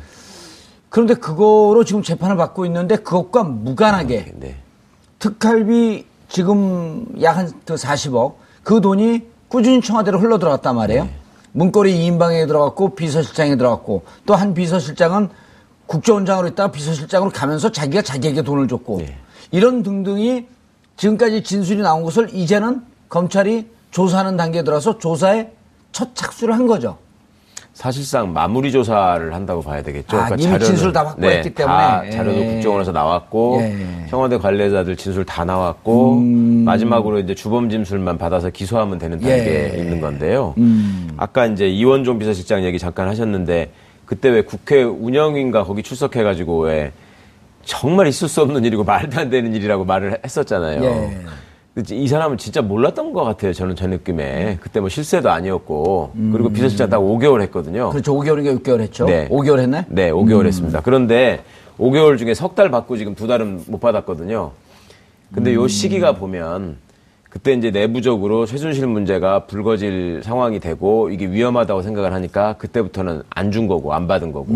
그런데 0.89 1.13
그거로 1.13 1.83
지금 1.83 2.01
재판을 2.01 2.35
받고 2.35 2.65
있는데 2.65 2.95
그것과 2.95 3.43
무관하게 3.43 4.33
네. 4.37 4.55
특활비 5.19 6.07
지금 6.29 7.05
약 7.21 7.37
한 7.37 7.51
40억 7.67 8.33
그 8.63 8.81
돈이 8.81 9.27
꾸준히 9.49 9.79
청와대로 9.79 10.17
흘러 10.17 10.39
들어갔단 10.39 10.75
말이에요. 10.75 11.03
네. 11.03 11.13
문고리 11.51 11.93
2인방에 11.93 12.47
들어갔고 12.47 12.95
비서실장에 12.95 13.55
들어갔고 13.55 14.01
또 14.25 14.33
한 14.33 14.55
비서실장은 14.55 15.29
국정원장으로 15.85 16.47
있다가 16.47 16.71
비서실장으로 16.71 17.29
가면서 17.29 17.71
자기가 17.71 18.01
자기에게 18.01 18.41
돈을 18.41 18.67
줬고 18.67 18.97
네. 19.01 19.15
이런 19.51 19.83
등등이 19.83 20.47
지금까지 20.97 21.43
진술이 21.43 21.83
나온 21.83 22.01
것을 22.01 22.33
이제는 22.33 22.81
검찰이 23.09 23.69
조사하는 23.91 24.37
단계에 24.37 24.63
들어서 24.63 24.97
조사에 24.97 25.51
첫 25.97 26.13
착수를 26.13 26.53
한 26.53 26.67
거죠. 26.67 26.95
사실상 27.73 28.31
마무리 28.31 28.71
조사를 28.71 29.33
한다고 29.33 29.63
봐야 29.63 29.81
되겠죠. 29.81 30.15
아, 30.15 30.29
이미 30.37 30.59
진술 30.59 30.93
다 30.93 31.03
확보했기 31.03 31.49
네, 31.49 31.63
다 31.65 32.01
때문에. 32.01 32.11
자료도 32.15 32.39
예. 32.39 32.45
국정원에서 32.53 32.91
나왔고 32.91 33.57
예. 33.61 34.05
청와대 34.07 34.37
관례자들 34.37 34.95
진술 34.95 35.25
다 35.25 35.43
나왔고 35.43 36.19
마지막으로 36.65 37.17
이제 37.17 37.33
주범 37.33 37.71
진술만 37.71 38.19
받아서 38.19 38.51
기소하면 38.51 38.99
되는 38.99 39.19
단계에 39.19 39.73
예. 39.73 39.79
있는 39.79 39.99
건데요. 39.99 40.53
음. 40.59 41.09
아까 41.17 41.47
이제 41.47 41.67
이원종 41.67 42.19
비서실장 42.19 42.63
얘기 42.63 42.77
잠깐 42.77 43.07
하셨는데 43.07 43.71
그때 44.05 44.29
왜 44.29 44.43
국회 44.43 44.83
운영인가 44.83 45.63
거기 45.63 45.81
출석해가지고 45.81 46.59
왜 46.59 46.91
정말 47.63 48.05
있을 48.05 48.27
수 48.27 48.43
없는 48.43 48.65
일이고 48.65 48.83
말도 48.83 49.19
안 49.19 49.31
되는 49.31 49.51
일이라고 49.55 49.83
말을 49.83 50.19
했었잖아요. 50.23 51.09
이 51.91 52.07
사람은 52.07 52.37
진짜 52.37 52.61
몰랐던 52.61 53.13
것 53.13 53.23
같아요. 53.23 53.53
저는 53.53 53.75
저 53.75 53.87
느낌에. 53.87 54.57
그때 54.61 54.79
뭐 54.79 54.89
실세도 54.89 55.29
아니었고. 55.29 56.11
그리고 56.31 56.49
비서실장 56.49 56.89
딱 56.89 56.99
5개월 56.99 57.41
했거든요. 57.41 57.87
음. 57.87 57.91
그렇죠. 57.91 58.13
5개월인가 58.15 58.59
6개월 58.61 58.81
했죠. 58.81 59.05
네. 59.05 59.27
5개월 59.29 59.59
했나요? 59.59 59.83
네, 59.87 60.11
5개월 60.11 60.45
했습니다. 60.47 60.81
그런데 60.81 61.43
5개월 61.79 62.17
중에 62.17 62.33
석 62.33 62.55
달 62.55 62.71
받고 62.71 62.97
지금 62.97 63.13
두 63.13 63.27
달은 63.27 63.65
못 63.67 63.79
받았거든요. 63.79 64.51
근데 65.33 65.53
요 65.53 65.67
시기가 65.67 66.13
보면 66.15 66.77
그때 67.29 67.53
이제 67.53 67.69
내부적으로 67.69 68.45
최순실 68.47 68.87
문제가 68.87 69.45
불거질 69.45 70.21
상황이 70.23 70.59
되고 70.59 71.09
이게 71.11 71.29
위험하다고 71.29 71.83
생각을 71.83 72.13
하니까 72.13 72.53
그때부터는 72.53 73.21
안 73.29 73.51
준 73.51 73.67
거고 73.67 73.93
안 73.93 74.07
받은 74.07 74.31
거고 74.31 74.47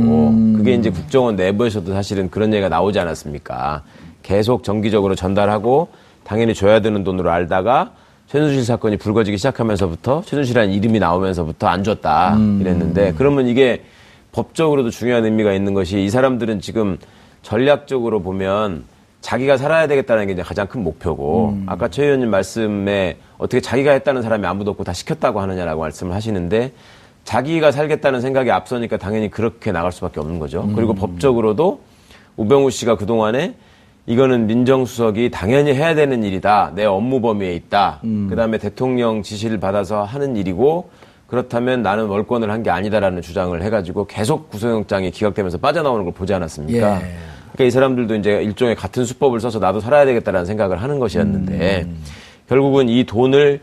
그게 0.57 0.73
이제 0.73 0.89
국정원 0.89 1.35
내부에서도 1.35 1.91
사실은 1.93 2.31
그런 2.31 2.53
얘기가 2.53 2.69
나오지 2.69 2.97
않았습니까? 2.99 3.83
계속 4.23 4.63
정기적으로 4.63 5.13
전달하고 5.15 5.89
당연히 6.23 6.53
줘야 6.53 6.79
되는 6.79 7.03
돈으로 7.03 7.31
알다가 7.31 7.91
최순실 8.27 8.63
사건이 8.63 8.97
불거지기 8.97 9.37
시작하면서부터 9.37 10.21
최순실이라는 10.25 10.73
이름이 10.73 10.99
나오면서부터 10.99 11.67
안 11.67 11.83
줬다 11.83 12.35
이랬는데 12.61 13.13
그러면 13.17 13.47
이게 13.47 13.83
법적으로도 14.31 14.89
중요한 14.89 15.25
의미가 15.25 15.51
있는 15.53 15.73
것이 15.73 16.01
이 16.03 16.09
사람들은 16.09 16.61
지금 16.61 16.97
전략적으로 17.41 18.21
보면 18.21 18.83
자기가 19.19 19.57
살아야 19.57 19.87
되겠다는 19.87 20.27
게 20.27 20.33
이제 20.33 20.41
가장 20.41 20.67
큰 20.67 20.83
목표고 20.83 21.57
아까 21.65 21.89
최 21.89 22.05
의원님 22.05 22.29
말씀에 22.29 23.17
어떻게 23.37 23.59
자기가 23.59 23.91
했다는 23.91 24.21
사람이 24.21 24.47
아무도 24.47 24.71
없고 24.71 24.83
다 24.83 24.93
시켰다고 24.93 25.41
하느냐라고 25.41 25.81
말씀을 25.81 26.13
하시는데 26.13 26.71
자기가 27.23 27.71
살겠다는 27.71 28.21
생각이 28.21 28.49
앞서니까 28.49 28.97
당연히 28.97 29.29
그렇게 29.29 29.71
나갈 29.71 29.91
수밖에 29.91 30.19
없는 30.19 30.39
거죠. 30.39 30.67
그리고 30.75 30.93
법적으로도 30.93 31.81
우병우 32.37 32.71
씨가 32.71 32.95
그동안에 32.95 33.55
이거는 34.07 34.47
민정수석이 34.47 35.29
당연히 35.31 35.73
해야 35.73 35.93
되는 35.95 36.23
일이다. 36.23 36.71
내 36.75 36.85
업무 36.85 37.21
범위에 37.21 37.53
있다. 37.53 37.99
그 38.29 38.35
다음에 38.35 38.57
대통령 38.57 39.21
지시를 39.21 39.59
받아서 39.59 40.03
하는 40.03 40.35
일이고 40.35 40.89
그렇다면 41.27 41.81
나는 41.81 42.07
월권을 42.07 42.49
한 42.51 42.63
게 42.63 42.69
아니다라는 42.71 43.21
주장을 43.21 43.59
해가지고 43.61 44.05
계속 44.07 44.49
구속영장이 44.49 45.11
기각되면서 45.11 45.59
빠져나오는 45.59 46.03
걸 46.03 46.13
보지 46.13 46.33
않았습니까? 46.33 46.95
예. 47.01 47.05
그러니까 47.53 47.63
이 47.65 47.71
사람들도 47.71 48.15
이제 48.15 48.41
일종의 48.43 48.75
같은 48.75 49.05
수법을 49.05 49.39
써서 49.39 49.59
나도 49.59 49.79
살아야 49.79 50.05
되겠다라는 50.05 50.45
생각을 50.45 50.81
하는 50.81 50.99
것이었는데 50.99 51.87
결국은 52.49 52.89
이 52.89 53.05
돈을 53.05 53.61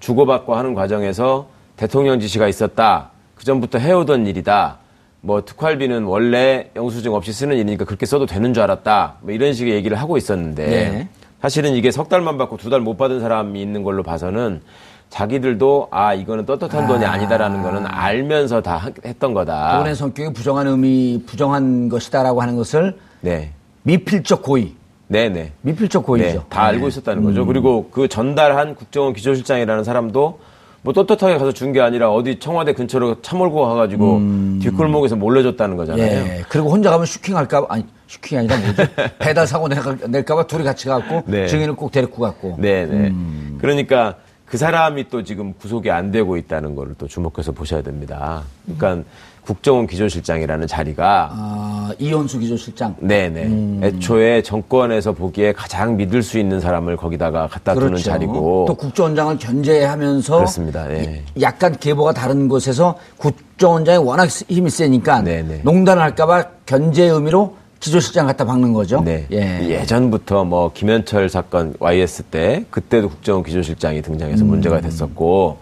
주고받고 0.00 0.54
하는 0.56 0.74
과정에서 0.74 1.46
대통령 1.76 2.18
지시가 2.20 2.48
있었다. 2.48 3.10
그 3.36 3.44
전부터 3.44 3.78
해오던 3.78 4.26
일이다. 4.26 4.78
뭐 5.24 5.42
특활비는 5.42 6.04
원래 6.04 6.68
영수증 6.76 7.14
없이 7.14 7.32
쓰는 7.32 7.56
일이니까 7.56 7.86
그렇게 7.86 8.04
써도 8.04 8.26
되는 8.26 8.52
줄 8.52 8.62
알았다. 8.62 9.14
뭐 9.22 9.32
이런 9.32 9.54
식의 9.54 9.72
얘기를 9.74 9.98
하고 9.98 10.18
있었는데 10.18 10.66
네. 10.66 11.08
사실은 11.40 11.72
이게 11.72 11.90
석 11.90 12.10
달만 12.10 12.36
받고 12.36 12.58
두 12.58 12.68
달 12.68 12.80
못 12.80 12.98
받은 12.98 13.20
사람이 13.20 13.60
있는 13.60 13.82
걸로 13.82 14.02
봐서는 14.02 14.60
자기들도 15.08 15.88
아 15.90 16.12
이거는 16.12 16.44
떳떳한 16.44 16.86
돈이 16.88 17.06
아니다라는 17.06 17.62
거는 17.62 17.86
알면서 17.86 18.60
다 18.60 18.76
하- 18.76 18.90
했던 19.04 19.32
거다. 19.32 19.78
돈의 19.78 19.94
성격이 19.94 20.34
부정한 20.34 20.66
의미, 20.66 21.22
부정한 21.24 21.88
것이다라고 21.88 22.42
하는 22.42 22.56
것을 22.56 22.98
네, 23.22 23.52
미필적 23.84 24.42
고의, 24.42 24.74
네네. 25.08 25.52
미필적 25.62 26.04
고의죠. 26.04 26.38
네, 26.40 26.44
다 26.50 26.64
알고 26.64 26.88
있었다는 26.88 27.24
거죠. 27.24 27.46
그리고 27.46 27.88
그 27.90 28.08
전달한 28.08 28.74
국정원 28.74 29.14
기조실장이라는 29.14 29.84
사람도 29.84 30.38
뭐 30.84 30.92
떳떳하게 30.92 31.38
가서 31.38 31.50
준 31.52 31.72
게 31.72 31.80
아니라 31.80 32.10
어디 32.12 32.38
청와대 32.38 32.72
근처로 32.74 33.20
차 33.22 33.34
몰고 33.36 33.66
가가지고 33.66 34.20
뒷골목에서 34.60 35.16
몰래 35.16 35.42
줬다는 35.42 35.76
거잖아요. 35.76 36.04
예. 36.06 36.44
그리고 36.48 36.70
혼자 36.70 36.90
가면 36.90 37.06
슈킹 37.06 37.36
할까봐, 37.36 37.66
아니, 37.70 37.84
슈킹이 38.06 38.40
아니라 38.40 38.56
뭐지? 38.58 38.76
배달 39.18 39.46
사고 39.46 39.66
낼까- 39.68 40.06
낼까봐 40.08 40.46
둘이 40.46 40.62
같이 40.62 40.86
가고 40.86 41.22
네. 41.26 41.46
증인을 41.48 41.74
꼭 41.74 41.90
데리고 41.90 42.20
갔고. 42.22 42.56
네, 42.60 42.84
네. 42.84 43.12
그러니까 43.58 44.16
그 44.44 44.58
사람이 44.58 45.08
또 45.08 45.24
지금 45.24 45.54
구속이 45.54 45.90
안 45.90 46.10
되고 46.12 46.36
있다는 46.36 46.74
거를 46.74 46.94
또 46.98 47.08
주목해서 47.08 47.52
보셔야 47.52 47.80
됩니다. 47.82 48.42
그러니까 48.66 49.08
국정원 49.46 49.86
기조실장이라는 49.86 50.66
자리가 50.66 51.30
아, 51.32 51.90
이현수 51.98 52.38
기조실장. 52.38 52.96
네네. 53.00 53.86
애초에 53.86 54.42
정권에서 54.42 55.12
보기에 55.12 55.52
가장 55.52 55.96
믿을 55.96 56.22
수 56.22 56.38
있는 56.38 56.60
사람을 56.60 56.96
거기다가 56.96 57.46
갖다 57.46 57.74
두는 57.74 57.98
자리고. 57.98 58.64
그렇죠. 58.64 58.64
또 58.68 58.74
국정원장을 58.74 59.38
견제하면서 59.38 60.36
그렇습니다. 60.36 60.90
예. 60.90 61.22
약간 61.40 61.76
계보가 61.78 62.12
다른 62.12 62.48
곳에서 62.48 62.96
국정원장이 63.18 63.98
워낙 63.98 64.28
힘이 64.48 64.70
세니까 64.70 65.22
네네. 65.22 65.60
농단을 65.62 66.02
할까봐 66.02 66.44
견제 66.64 67.04
의미로 67.04 67.56
기조실장 67.80 68.26
갖다 68.26 68.46
박는 68.46 68.72
거죠. 68.72 69.02
네. 69.04 69.26
예. 69.30 69.68
예전부터 69.68 70.44
뭐 70.44 70.72
김현철 70.72 71.28
사건 71.28 71.74
YS 71.78 72.22
때 72.24 72.64
그때도 72.70 73.10
국정원 73.10 73.44
기조실장이 73.44 74.00
등장해서 74.00 74.42
음. 74.44 74.48
문제가 74.48 74.80
됐었고 74.80 75.58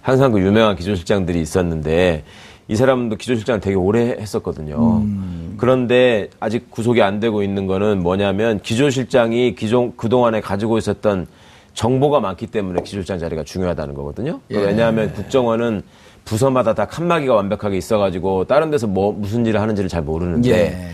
항상 0.00 0.32
그 0.32 0.40
유명한 0.40 0.76
기조실장들이 0.76 1.42
있었는데 1.42 2.24
이 2.68 2.74
사람도 2.74 3.16
기조실장 3.16 3.60
되게 3.60 3.76
오래 3.76 4.16
했었거든요. 4.18 4.98
음. 4.98 5.54
그런데 5.56 6.28
아직 6.40 6.70
구속이 6.70 7.00
안 7.00 7.20
되고 7.20 7.42
있는 7.42 7.66
거는 7.66 8.02
뭐냐면 8.02 8.60
기조실장이 8.60 9.54
기존 9.54 9.96
그동안에 9.96 10.40
가지고 10.40 10.76
있었던 10.78 11.26
정보가 11.74 12.20
많기 12.20 12.46
때문에 12.46 12.82
기조실장 12.82 13.18
자리가 13.18 13.44
중요하다는 13.44 13.94
거거든요. 13.94 14.40
예. 14.50 14.56
왜냐하면 14.56 15.12
국정원은 15.12 15.82
부서마다 16.24 16.74
다 16.74 16.86
칸막이가 16.86 17.34
완벽하게 17.34 17.76
있어가지고 17.76 18.46
다른 18.46 18.70
데서 18.70 18.88
뭐 18.88 19.12
무슨 19.12 19.46
일을 19.46 19.60
하는지를 19.60 19.88
잘 19.88 20.02
모르는데 20.02 20.50
예. 20.50 20.88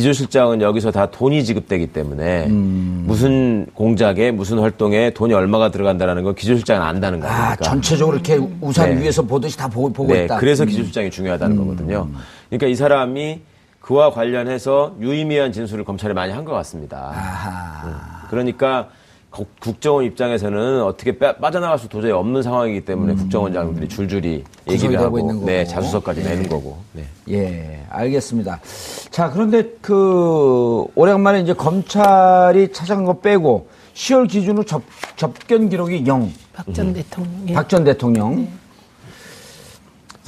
기조실장은 0.00 0.60
여기서 0.60 0.90
다 0.90 1.06
돈이 1.10 1.42
지급되기 1.42 1.86
때문에 1.86 2.48
음. 2.48 3.04
무슨 3.06 3.64
공작에 3.72 4.30
무슨 4.30 4.58
활동에 4.58 5.08
돈이 5.08 5.32
얼마가 5.32 5.70
들어간다라는 5.70 6.22
걸 6.22 6.34
기조실장은 6.34 6.82
안다는 6.86 7.18
거니까. 7.20 7.52
아, 7.52 7.56
전체적으로 7.56 8.18
이렇게 8.18 8.38
우산 8.60 8.94
네. 8.94 9.00
위에서 9.02 9.22
보듯이 9.22 9.56
다 9.56 9.66
보고, 9.68 9.90
보고 9.90 10.12
네, 10.12 10.24
있다. 10.24 10.36
음. 10.36 10.38
그래서 10.38 10.66
기조실장이 10.66 11.10
중요하다는 11.10 11.56
거거든요. 11.56 12.10
그러니까 12.50 12.66
이 12.66 12.74
사람이 12.74 13.40
그와 13.80 14.10
관련해서 14.10 14.96
유의미한 15.00 15.52
진술을 15.52 15.84
검찰에 15.84 16.12
많이 16.12 16.30
한 16.30 16.44
것 16.44 16.52
같습니다. 16.52 17.12
아하. 17.14 17.86
음. 17.88 17.94
그러니까 18.28 18.88
거- 18.88 19.05
국정원 19.60 20.04
입장에서는 20.04 20.82
어떻게 20.82 21.18
빼- 21.18 21.36
빠져나갈 21.36 21.78
수 21.78 21.88
도저히 21.88 22.12
없는 22.12 22.42
상황이기 22.42 22.84
때문에 22.84 23.14
국정원장들이 23.14 23.88
줄줄이 23.88 24.44
얘기를 24.70 24.98
하고 25.00 25.16
음. 25.16 25.20
있는 25.20 25.44
네, 25.44 25.64
거고. 25.64 25.70
자수서까지 25.74 26.22
네. 26.22 26.30
내는 26.30 26.48
거고. 26.48 26.78
네. 26.92 27.04
예, 27.30 27.80
알겠습니다. 27.90 28.60
자, 29.10 29.30
그런데 29.30 29.64
그, 29.80 30.84
오랜만에 30.94 31.40
이제 31.40 31.52
검찰이 31.52 32.72
찾아간 32.72 33.04
거 33.04 33.20
빼고 33.20 33.68
10월 33.94 34.28
기준으로 34.28 34.64
접, 34.64 34.82
접견 35.16 35.68
기록이 35.68 36.04
0. 36.06 36.30
박전 36.54 36.92
대통령. 36.94 37.48
예. 37.48 37.52
박전 37.54 37.84
대통령. 37.84 38.48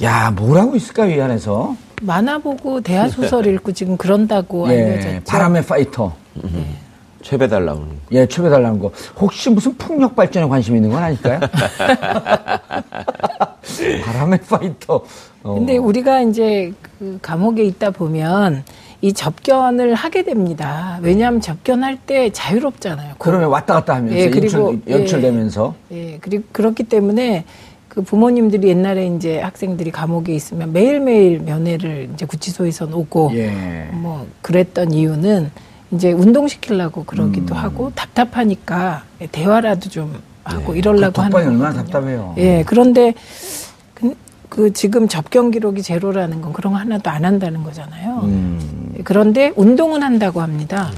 야, 0.01 0.31
뭐라고 0.31 0.75
있을까, 0.75 1.05
이 1.07 1.19
안에서? 1.19 1.75
만화 2.01 2.37
보고 2.37 2.79
대하 2.79 3.09
소설 3.09 3.45
읽고 3.47 3.73
지금 3.73 3.97
그런다고 3.97 4.69
예, 4.71 4.83
알려졌죠. 4.93 5.23
바람의 5.27 5.65
파이터. 5.65 6.13
최배달 7.21 7.65
나오는. 7.65 7.87
예, 8.11 8.25
최배달라는 8.25 8.79
거. 8.79 8.91
혹시 9.19 9.49
무슨 9.49 9.75
풍력 9.75 10.15
발전에 10.15 10.47
관심 10.47 10.75
있는 10.75 10.89
건 10.89 11.03
아닐까요? 11.03 11.39
바람의 14.05 14.39
파이터. 14.49 15.03
어. 15.43 15.53
근데 15.55 15.77
우리가 15.77 16.21
이제 16.21 16.73
그 16.97 17.19
감옥에 17.21 17.63
있다 17.63 17.91
보면 17.91 18.63
이 19.01 19.13
접견을 19.13 19.95
하게 19.95 20.23
됩니다. 20.23 20.99
왜냐하면 21.01 21.39
접견할 21.39 21.97
때 22.05 22.29
자유롭잖아요. 22.31 23.15
그러면 23.17 23.49
왔다 23.49 23.75
갔다 23.75 23.95
하면서 23.95 24.17
예, 24.17 24.29
그리고, 24.29 24.73
연출, 24.87 24.91
연출되면서. 24.91 25.73
예, 25.91 26.17
그리고 26.19 26.43
그렇기 26.51 26.83
때문에 26.83 27.45
그 27.87 28.01
부모님들이 28.01 28.67
옛날에 28.69 29.07
이제 29.07 29.39
학생들이 29.39 29.91
감옥에 29.91 30.33
있으면 30.33 30.73
매일매일 30.73 31.39
면회를 31.39 32.09
이제 32.13 32.25
구치소에서 32.25 32.89
오고 32.93 33.31
예. 33.35 33.87
뭐 33.93 34.27
그랬던 34.41 34.93
이유는 34.93 35.49
이제 35.91 36.11
운동시키려고 36.11 37.03
그러기도 37.03 37.55
음. 37.55 37.59
하고 37.59 37.91
답답하니까 37.95 39.03
대화라도 39.31 39.89
좀 39.89 40.13
하고 40.43 40.73
그 40.73 40.77
이러려고 40.77 41.21
하는 41.21 41.31
독방이 41.31 41.55
얼마나. 41.55 41.73
답답해요. 41.83 42.35
예, 42.37 42.63
그런데 42.65 43.13
그, 43.95 44.13
그 44.49 44.73
지금 44.73 45.07
접견 45.07 45.51
기록이 45.51 45.81
제로라는 45.81 46.41
건 46.41 46.53
그런 46.53 46.73
거 46.73 46.79
하나도 46.79 47.09
안 47.09 47.25
한다는 47.25 47.63
거잖아요. 47.63 48.21
음. 48.23 48.93
그런데 49.03 49.51
운동은 49.55 50.03
한다고 50.03 50.41
합니다. 50.41 50.91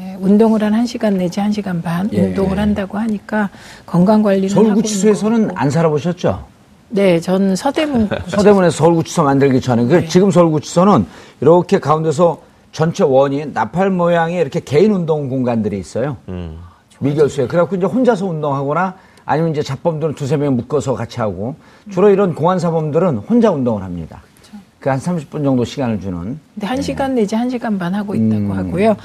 예, 0.00 0.16
운동을 0.18 0.62
한 0.64 0.72
1시간 0.84 1.14
내지 1.14 1.40
1시간 1.40 1.82
반 1.82 2.08
예. 2.12 2.20
운동을 2.22 2.58
한다고 2.58 2.98
하니까 2.98 3.50
건강 3.86 4.20
있는 4.34 4.48
서울구치소에서는. 4.48 5.50
안 5.54 5.70
살아보셨죠? 5.70 6.46
네, 6.88 7.20
전 7.20 7.54
서대문 7.54 8.08
서대문에서 8.26 8.76
서울구치소 8.76 9.22
만들기 9.22 9.60
전에 9.60 9.84
그 9.84 9.94
네. 9.94 10.08
지금 10.08 10.30
서울구치소는 10.30 11.06
이렇게 11.40 11.78
가운데서 11.78 12.49
전체 12.72 13.04
원이 13.04 13.46
나팔 13.52 13.90
모양의 13.90 14.40
이렇게 14.40 14.60
개인 14.60 14.92
운동 14.92 15.28
공간들이 15.28 15.78
있어요. 15.78 16.16
미결수에 17.00 17.46
그래갖고 17.46 17.76
이제 17.76 17.86
혼자서 17.86 18.26
운동하거나 18.26 18.94
아니면 19.24 19.50
이제 19.52 19.62
잡범들은 19.62 20.14
두세 20.14 20.36
명 20.36 20.56
묶어서 20.56 20.94
같이 20.94 21.20
하고 21.20 21.56
주로 21.90 22.10
이런 22.10 22.34
공안사범들은 22.34 23.18
혼자 23.18 23.50
운동을 23.50 23.82
합니다. 23.82 24.22
그한 24.80 24.98
30분 24.98 25.44
정도 25.44 25.62
시간을 25.64 26.00
주는. 26.00 26.38
근데 26.54 26.66
한 26.66 26.80
시간 26.80 27.14
내지 27.14 27.34
한 27.34 27.50
시간 27.50 27.78
반 27.78 27.94
하고 27.94 28.14
있다고 28.14 28.36
음. 28.36 28.52
하고요. 28.52 28.96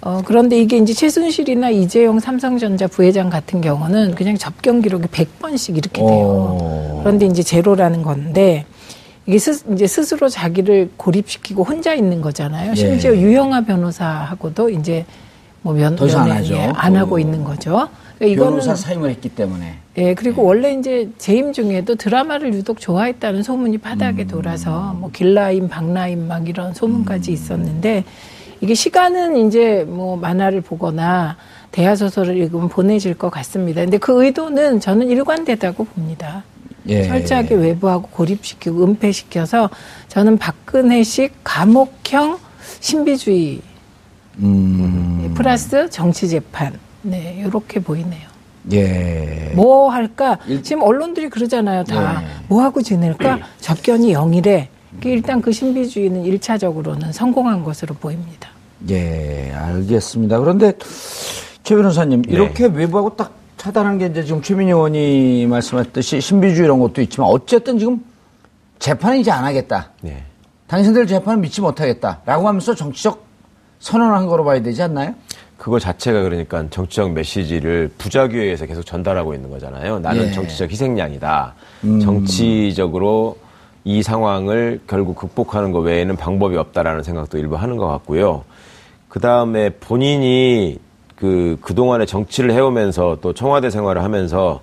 어, 0.00 0.22
그런데 0.24 0.60
이게 0.60 0.76
이제 0.76 0.92
최순실이나 0.92 1.70
이재용 1.70 2.18
삼성전자 2.18 2.88
부회장 2.88 3.30
같은 3.30 3.60
경우는 3.60 4.16
그냥 4.16 4.36
접견 4.36 4.82
기록이 4.82 5.06
100번씩 5.06 5.76
이렇게 5.76 6.02
돼요. 6.02 6.08
오. 6.08 7.00
그런데 7.02 7.26
이제 7.26 7.42
제로라는 7.44 8.02
건데 8.02 8.66
이게 9.30 9.38
스, 9.38 9.62
이제 9.72 9.86
스스로 9.86 10.28
자기를 10.28 10.90
고립시키고 10.96 11.62
혼자 11.62 11.94
있는 11.94 12.20
거잖아요. 12.20 12.72
예. 12.72 12.74
심지어 12.74 13.14
유영아 13.14 13.60
변호사하고도 13.60 14.70
이제 14.70 15.06
뭐 15.62 15.72
면, 15.72 15.94
더 15.94 16.06
이상 16.06 16.28
안. 16.28 16.44
예, 16.46 16.64
안 16.74 16.96
어. 16.96 16.98
하고 16.98 17.20
있는 17.20 17.44
거죠. 17.44 17.88
그러니까 18.18 18.44
변호사 18.44 18.74
사임을 18.74 19.08
했기 19.08 19.28
때문에. 19.28 19.74
예, 19.98 20.14
그리고 20.14 20.42
원래 20.42 20.72
이제 20.72 21.10
재임 21.16 21.52
중에도 21.52 21.94
드라마를 21.94 22.54
유독 22.54 22.80
좋아했다는 22.80 23.44
소문이 23.44 23.78
바닥에 23.78 24.26
돌아서 24.26 24.96
뭐 24.98 25.12
길라임, 25.12 25.68
박라임 25.68 26.26
막 26.26 26.48
이런 26.48 26.74
소문까지 26.74 27.30
있었는데 27.30 28.02
이게 28.60 28.74
시간은 28.74 29.46
이제 29.46 29.84
뭐 29.86 30.16
만화를 30.16 30.60
보거나 30.60 31.36
대하 31.70 31.94
소설을 31.94 32.36
읽으면 32.36 32.68
보내질 32.68 33.14
것 33.14 33.30
같습니다. 33.30 33.82
근데 33.82 33.98
그 33.98 34.24
의도는 34.24 34.80
저는 34.80 35.08
일관되다고 35.08 35.84
봅니다. 35.84 36.42
예. 36.88 37.04
철저하게 37.06 37.54
외부하고 37.56 38.08
고립시키고 38.08 38.84
은폐시켜서 38.84 39.68
저는 40.08 40.38
박근혜식 40.38 41.32
감옥형 41.44 42.38
신비주의 42.80 43.60
음. 44.38 45.32
플러스 45.36 45.88
정치 45.90 46.28
재판 46.28 46.78
네 47.02 47.42
이렇게 47.46 47.80
보이네요. 47.80 48.28
예. 48.72 49.52
뭐 49.54 49.88
할까? 49.90 50.38
일- 50.46 50.62
지금 50.62 50.82
언론들이 50.82 51.28
그러잖아요. 51.30 51.84
다. 51.84 52.20
네. 52.20 52.26
뭐 52.48 52.62
하고 52.62 52.82
지낼까? 52.82 53.38
접견이 53.60 54.12
0이래. 54.14 54.66
일단 55.04 55.40
그 55.40 55.52
신비주의는 55.52 56.24
일차적으로는 56.24 57.12
성공한 57.12 57.62
것으로 57.64 57.94
보입니다. 57.94 58.48
예, 58.90 59.52
알겠습니다. 59.54 60.38
그런데 60.40 60.72
최 61.62 61.74
변호사님 61.76 62.22
네. 62.22 62.32
이렇게 62.32 62.66
외부하고 62.66 63.14
딱 63.16 63.32
차단한 63.60 63.98
게 63.98 64.06
이제 64.06 64.24
지금 64.24 64.40
최민희 64.40 64.72
의원이 64.72 65.46
말씀하셨듯이 65.46 66.18
신비주의 66.18 66.64
이런 66.64 66.80
것도 66.80 67.02
있지만 67.02 67.28
어쨌든 67.28 67.78
지금 67.78 68.02
재판은 68.78 69.18
이제 69.18 69.30
안 69.30 69.44
하겠다. 69.44 69.90
네. 70.00 70.24
당신들 70.66 71.06
재판은 71.06 71.42
믿지 71.42 71.60
못하겠다라고 71.60 72.48
하면서 72.48 72.74
정치적 72.74 73.22
선언을 73.80 74.14
한 74.14 74.26
거로 74.26 74.44
봐야 74.44 74.62
되지 74.62 74.82
않나요? 74.82 75.14
그거 75.58 75.78
자체가 75.78 76.22
그러니까 76.22 76.70
정치적 76.70 77.12
메시지를 77.12 77.90
부작위에서 77.98 78.64
계속 78.64 78.82
전달하고 78.86 79.34
있는 79.34 79.50
거잖아요. 79.50 79.98
나는 79.98 80.28
예. 80.28 80.32
정치적 80.32 80.70
희생양이다. 80.70 81.54
음. 81.84 82.00
정치적으로 82.00 83.36
이 83.84 84.02
상황을 84.02 84.80
결국 84.86 85.16
극복하는 85.16 85.70
것 85.70 85.80
외에는 85.80 86.16
방법이 86.16 86.56
없다라는 86.56 87.02
생각도 87.02 87.36
일부 87.36 87.56
하는 87.56 87.76
것 87.76 87.88
같고요. 87.88 88.44
그 89.10 89.20
다음에 89.20 89.68
본인이 89.68 90.78
그, 91.20 91.58
그동안에 91.60 92.06
정치를 92.06 92.50
해오면서 92.52 93.18
또 93.20 93.34
청와대 93.34 93.68
생활을 93.68 94.02
하면서 94.02 94.62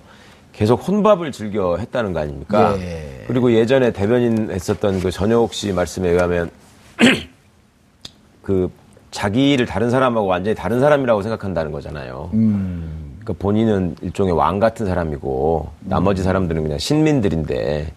계속 0.52 0.86
혼밥을 0.86 1.30
즐겨 1.30 1.76
했다는 1.76 2.12
거 2.12 2.18
아닙니까? 2.18 2.74
예. 2.78 3.24
그리고 3.28 3.52
예전에 3.52 3.92
대변인 3.92 4.50
했었던 4.50 4.98
그 4.98 5.12
전효옥 5.12 5.54
씨 5.54 5.72
말씀에 5.72 6.08
의하면 6.08 6.50
그 8.42 8.68
자기를 9.12 9.66
다른 9.66 9.88
사람하고 9.90 10.26
완전히 10.26 10.56
다른 10.56 10.80
사람이라고 10.80 11.22
생각한다는 11.22 11.70
거잖아요. 11.70 12.30
그러니까 12.32 13.34
본인은 13.38 13.96
일종의 14.02 14.32
왕 14.32 14.58
같은 14.58 14.84
사람이고 14.86 15.68
나머지 15.80 16.24
사람들은 16.24 16.64
그냥 16.64 16.78
신민들인데 16.78 17.92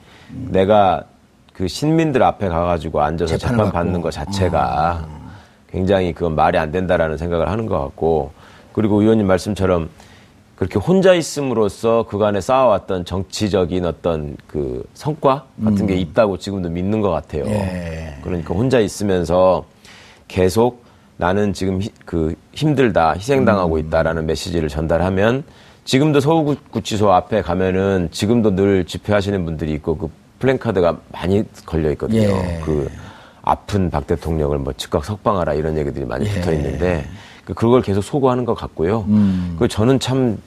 내가 0.49 1.03
그 1.53 1.67
신민들 1.67 2.21
앞에 2.21 2.47
가가지고 2.47 3.01
앉아서 3.01 3.37
재판. 3.37 3.71
받는 3.71 4.01
것 4.01 4.11
자체가 4.11 5.07
굉장히 5.71 6.13
그건 6.13 6.35
말이 6.35 6.57
안 6.59 6.71
된다라는 6.71 7.17
생각을 7.17 7.49
하는 7.49 7.65
것 7.65 7.79
같고 7.79 8.31
그리고 8.73 9.01
의원님 9.01 9.27
말씀처럼 9.27 9.89
그렇게 10.55 10.77
혼자 10.77 11.13
있음으로써 11.13 12.05
그간에 12.07 12.39
쌓아왔던 12.39 13.05
정치적인 13.05 13.83
어떤 13.85 14.37
그 14.47 14.83
성과 14.93 15.45
같은 15.63 15.87
게 15.87 15.95
있다고 15.95 16.37
지금도 16.37 16.69
믿는 16.69 17.01
것 17.01 17.09
같아요. 17.09 17.45
예. 17.47 18.15
그러니까 18.21 18.53
혼자 18.53 18.79
있으면서 18.79 19.65
계속 20.27 20.83
나는 21.17 21.53
지금 21.53 21.81
히- 21.81 21.91
그 22.05 22.35
힘들다, 22.53 23.13
희생당하고 23.13 23.79
있다라는 23.79 24.25
메시지를 24.27 24.69
전달하면 24.69 25.43
지금도 25.83 26.19
서울구치소 26.19 27.11
앞에 27.11 27.41
가면은 27.41 28.09
지금도 28.11 28.55
늘 28.55 28.85
집회하시는 28.85 29.43
분들이 29.45 29.71
있고 29.73 29.97
그 29.97 30.09
플랜카드가 30.39 30.97
많이 31.11 31.43
걸려 31.65 31.89
있거든요. 31.91 32.21
예. 32.21 32.61
그 32.63 32.87
아픈 33.41 33.89
박 33.89 34.05
대통령을 34.05 34.59
뭐 34.59 34.73
즉각 34.77 35.03
석방하라 35.05 35.55
이런 35.55 35.75
얘기들이 35.75 36.05
많이 36.05 36.29
붙어 36.29 36.53
있는데 36.53 37.03
그 37.03 37.09
그걸 37.55 37.81
계속 37.81 38.01
소구하는 38.01 38.45
것 38.45 38.53
같고요. 38.53 39.05
그 39.57 39.67
저는 39.67 39.99
참 39.99 40.37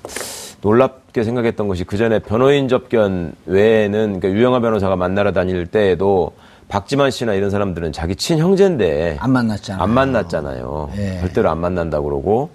놀랍게 0.63 1.25
생각했던 1.25 1.69
것이 1.69 1.85
그 1.85 1.97
전에 1.97 2.19
변호인 2.21 2.69
접견 2.69 3.33
외에는 3.47 4.21
그러니까 4.21 4.31
유영하 4.31 4.61
변호사가 4.61 4.97
만나러 4.97 5.33
다닐 5.33 5.67
때에도 5.67 6.33
박지만 6.69 7.11
씨나 7.11 7.35
이런 7.35 7.51
사람들은 7.51 7.93
자기 7.93 8.17
친형제인데 8.17 9.19
안 9.21 9.33
만났잖아요. 9.33 9.83
안 9.83 9.91
만났잖아요. 9.91 10.91
예. 10.97 11.21
절대로 11.21 11.51
안 11.51 11.59
만난다고 11.59 12.09
그러고 12.09 12.51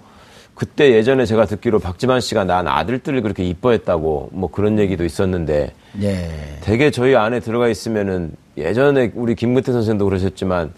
그때 0.54 0.92
예전에 0.92 1.24
제가 1.24 1.46
듣기로 1.46 1.78
박지만 1.78 2.20
씨가 2.20 2.44
난 2.44 2.68
아들들을 2.68 3.22
그렇게 3.22 3.44
이뻐했다고 3.44 4.30
뭐 4.32 4.50
그런 4.50 4.78
얘기도 4.78 5.04
있었는데 5.04 5.72
예. 6.02 6.28
되게 6.60 6.90
저희 6.90 7.14
안에 7.14 7.40
들어가 7.40 7.68
있으면은 7.68 8.32
예전에 8.58 9.12
우리 9.14 9.34
김근태 9.34 9.72
선생도 9.72 10.04
그러셨지만 10.04 10.72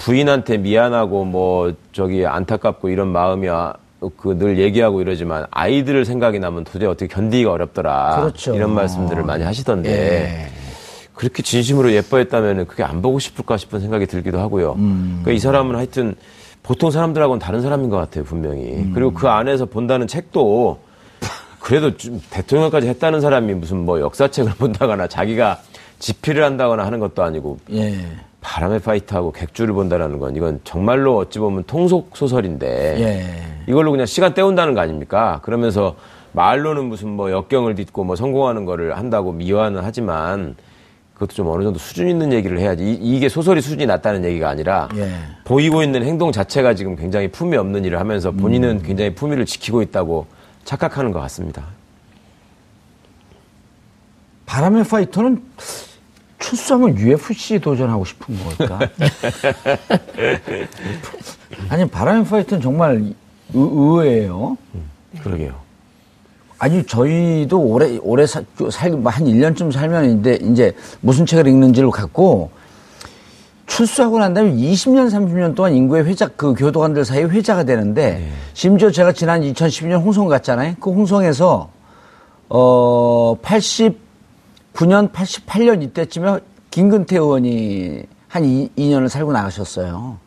부인한테 0.00 0.56
미안하고 0.58 1.24
뭐 1.24 1.74
저기 1.92 2.26
안타깝고 2.26 2.88
이런 2.88 3.08
마음이 3.08 3.48
그늘 4.16 4.58
얘기하고 4.58 5.02
이러지만 5.02 5.46
아이들 5.50 6.04
생각이 6.04 6.38
나면 6.38 6.64
도저히 6.64 6.88
어떻게 6.88 7.06
견디기가 7.06 7.52
어렵더라. 7.52 8.16
그렇죠. 8.20 8.54
이런 8.54 8.74
말씀들을 8.74 9.22
많이 9.24 9.44
하시던데 9.44 9.90
예. 9.90 10.50
그렇게 11.14 11.42
진심으로 11.42 11.92
예뻐했다면 11.92 12.66
그게 12.66 12.82
안 12.82 13.02
보고 13.02 13.18
싶을까 13.18 13.58
싶은 13.58 13.80
생각이 13.80 14.06
들기도 14.06 14.40
하고요. 14.40 14.74
그러니까 14.74 15.32
이 15.32 15.38
사람은 15.38 15.76
하여튼 15.76 16.14
보통 16.62 16.90
사람들하고는 16.90 17.38
다른 17.38 17.60
사람인 17.60 17.90
것 17.90 17.98
같아요, 17.98 18.24
분명히. 18.24 18.90
그리고 18.94 19.12
그 19.12 19.28
안에서 19.28 19.66
본다는 19.66 20.06
책도 20.06 20.80
그래도 21.58 21.94
좀 21.98 22.22
대통령까지 22.30 22.88
했다는 22.88 23.20
사람이 23.20 23.52
무슨 23.52 23.84
뭐 23.84 24.00
역사책을 24.00 24.52
본다거나 24.58 25.08
자기가 25.08 25.60
집필을 25.98 26.42
한다거나 26.42 26.86
하는 26.86 27.00
것도 27.00 27.22
아니고 27.22 27.58
예. 27.72 28.00
바람의 28.40 28.80
파이트하고 28.80 29.32
객주를 29.32 29.74
본다라는 29.74 30.18
건 30.18 30.34
이건 30.36 30.60
정말로 30.64 31.18
어찌 31.18 31.38
보면 31.38 31.64
통속 31.66 32.16
소설인데 32.16 32.96
예. 33.00 33.62
이걸로 33.68 33.90
그냥 33.90 34.06
시간 34.06 34.32
때운다는 34.34 34.74
거 34.74 34.80
아닙니까? 34.80 35.40
그러면서 35.42 35.96
말로는 36.32 36.86
무슨 36.86 37.10
뭐 37.10 37.30
역경을 37.30 37.74
딛고 37.74 38.04
뭐 38.04 38.16
성공하는 38.16 38.64
거를 38.64 38.96
한다고 38.96 39.32
미화는 39.32 39.80
하지만 39.82 40.54
그것도 41.14 41.34
좀 41.34 41.48
어느 41.48 41.62
정도 41.62 41.78
수준 41.78 42.08
있는 42.08 42.32
얘기를 42.32 42.58
해야지. 42.58 42.92
이, 42.92 43.20
게 43.20 43.28
소설이 43.28 43.60
수준이 43.60 43.84
낮다는 43.84 44.24
얘기가 44.24 44.48
아니라 44.48 44.88
예. 44.96 45.10
보이고 45.44 45.82
있는 45.82 46.02
행동 46.02 46.32
자체가 46.32 46.74
지금 46.74 46.96
굉장히 46.96 47.28
품위 47.28 47.58
없는 47.58 47.84
일을 47.84 48.00
하면서 48.00 48.30
본인은 48.30 48.80
음. 48.80 48.82
굉장히 48.82 49.14
품위를 49.14 49.44
지키고 49.44 49.82
있다고 49.82 50.26
착각하는 50.64 51.12
것 51.12 51.20
같습니다. 51.20 51.64
바람의 54.46 54.84
파이터는 54.84 55.42
출소하면 56.40 56.98
UFC 56.98 57.60
도전하고 57.60 58.04
싶은 58.04 58.36
걸까? 58.44 58.80
아니 61.68 61.88
바람의 61.88 62.24
파이터는 62.24 62.60
정말 62.62 62.96
의, 62.96 63.14
의외예요. 63.54 64.56
그러게요. 65.22 65.54
아니 66.58 66.84
저희도 66.84 67.58
오래 67.58 67.96
오래 68.02 68.26
사, 68.26 68.42
살, 68.70 68.90
뭐한 68.90 69.24
1년쯤 69.24 69.72
살면 69.72 70.20
이제 70.20 70.38
이제 70.42 70.72
무슨 71.00 71.24
책을 71.24 71.46
읽는지를 71.46 71.90
갖고 71.90 72.50
출소하고 73.66 74.18
난 74.18 74.34
다음에 74.34 74.52
20년 74.52 75.08
30년 75.10 75.54
동안 75.54 75.74
인구의 75.74 76.04
회자 76.04 76.28
그 76.36 76.54
교도관들 76.54 77.04
사이에 77.04 77.24
회자가 77.24 77.64
되는데 77.64 78.30
심지어 78.52 78.90
제가 78.90 79.12
지난 79.12 79.40
2012년 79.42 80.02
홍성 80.02 80.28
갔잖아요. 80.28 80.74
그 80.80 80.90
홍성에서 80.90 81.70
어 82.48 83.36
89년 84.74 85.10
88년 85.12 85.82
이때쯤에 85.82 86.38
김근태 86.70 87.16
의원이 87.16 88.02
한 88.28 88.44
2, 88.44 88.70
2년을 88.76 89.08
살고 89.08 89.32
나가셨어요. 89.32 90.18